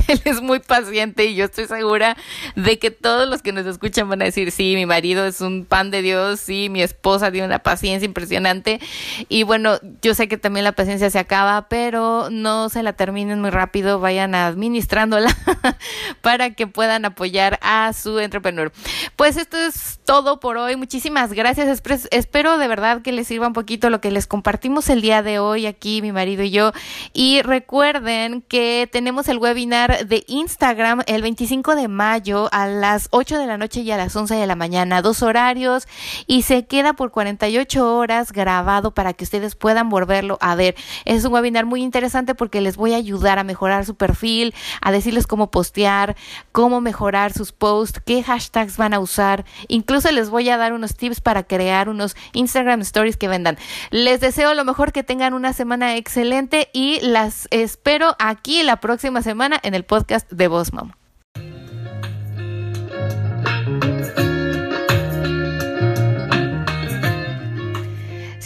Él 0.08 0.20
es 0.24 0.40
muy 0.40 0.60
paciente 0.60 1.26
y 1.26 1.34
yo 1.34 1.44
estoy 1.44 1.66
segura 1.66 2.16
de 2.56 2.78
que 2.78 2.90
todos 2.90 3.28
los 3.28 3.42
que 3.42 3.52
nos 3.52 3.66
escuchan 3.66 4.08
van 4.08 4.22
a 4.22 4.26
decir, 4.26 4.50
sí, 4.50 4.74
mi 4.74 4.86
marido 4.86 5.26
es 5.26 5.40
un 5.40 5.64
pan 5.64 5.90
de 5.90 6.02
Dios, 6.02 6.40
sí, 6.40 6.68
mi 6.68 6.82
esposa 6.82 7.30
tiene 7.30 7.46
una 7.46 7.58
paciencia 7.58 8.06
impresionante. 8.06 8.80
Y 9.28 9.42
bueno, 9.42 9.78
yo 10.02 10.14
sé 10.14 10.28
que 10.28 10.38
también 10.38 10.64
la 10.64 10.72
paciencia 10.72 11.10
se 11.10 11.18
acaba, 11.18 11.68
pero 11.68 12.28
no 12.30 12.68
se 12.68 12.82
la 12.82 12.92
terminen 12.94 13.40
muy 13.40 13.50
rápido, 13.50 14.00
vayan 14.00 14.34
administrándola 14.34 15.34
para 16.20 16.50
que 16.50 16.66
puedan 16.66 17.04
apoyar 17.04 17.58
a 17.62 17.92
su 17.92 18.18
entrepreneur. 18.18 18.72
Pues 19.16 19.36
esto 19.36 19.58
es 19.58 20.00
todo 20.04 20.40
por 20.40 20.56
hoy. 20.56 20.76
Muchísimas 20.76 21.32
gracias 21.32 21.82
espero 22.10 22.58
de 22.58 22.68
verdad 22.68 23.02
que 23.02 23.12
les 23.12 23.26
sirva 23.26 23.47
un 23.48 23.52
poquito 23.52 23.90
lo 23.90 24.00
que 24.00 24.10
les 24.10 24.26
compartimos 24.26 24.88
el 24.90 25.00
día 25.00 25.22
de 25.22 25.38
hoy 25.38 25.66
aquí, 25.66 26.00
mi 26.02 26.12
marido 26.12 26.42
y 26.42 26.50
yo. 26.50 26.72
Y 27.12 27.42
recuerden 27.42 28.42
que 28.42 28.88
tenemos 28.90 29.28
el 29.28 29.38
webinar 29.38 30.06
de 30.06 30.24
Instagram 30.28 31.02
el 31.06 31.22
25 31.22 31.74
de 31.74 31.88
mayo 31.88 32.48
a 32.52 32.66
las 32.66 33.08
8 33.10 33.38
de 33.38 33.46
la 33.46 33.58
noche 33.58 33.80
y 33.80 33.90
a 33.90 33.96
las 33.96 34.14
11 34.14 34.34
de 34.34 34.46
la 34.46 34.54
mañana, 34.54 35.02
dos 35.02 35.22
horarios 35.22 35.88
y 36.26 36.42
se 36.42 36.66
queda 36.66 36.92
por 36.92 37.10
48 37.10 37.96
horas 37.96 38.32
grabado 38.32 38.92
para 38.92 39.12
que 39.14 39.24
ustedes 39.24 39.54
puedan 39.54 39.88
volverlo 39.88 40.38
a 40.40 40.54
ver. 40.54 40.76
Es 41.04 41.24
un 41.24 41.32
webinar 41.32 41.66
muy 41.66 41.82
interesante 41.82 42.34
porque 42.34 42.60
les 42.60 42.76
voy 42.76 42.94
a 42.94 42.96
ayudar 42.96 43.38
a 43.38 43.44
mejorar 43.44 43.84
su 43.84 43.94
perfil, 43.94 44.54
a 44.80 44.92
decirles 44.92 45.26
cómo 45.26 45.50
postear, 45.50 46.16
cómo 46.52 46.80
mejorar 46.80 47.32
sus 47.32 47.52
posts, 47.52 48.00
qué 48.04 48.22
hashtags 48.22 48.76
van 48.76 48.94
a 48.94 49.00
usar. 49.00 49.44
Incluso 49.68 50.10
les 50.12 50.30
voy 50.30 50.48
a 50.50 50.56
dar 50.56 50.72
unos 50.72 50.96
tips 50.96 51.20
para 51.20 51.44
crear 51.44 51.88
unos 51.88 52.16
Instagram 52.32 52.80
stories 52.82 53.16
que 53.16 53.27
vendan. 53.28 53.58
Les 53.90 54.20
deseo 54.20 54.54
lo 54.54 54.64
mejor, 54.64 54.92
que 54.92 55.02
tengan 55.02 55.34
una 55.34 55.52
semana 55.52 55.96
excelente 55.96 56.68
y 56.72 57.00
las 57.00 57.48
espero 57.50 58.16
aquí 58.18 58.62
la 58.62 58.80
próxima 58.80 59.22
semana 59.22 59.58
en 59.62 59.74
el 59.74 59.84
podcast 59.84 60.30
de 60.30 60.48
Boss 60.48 60.72
Mom. 60.72 60.97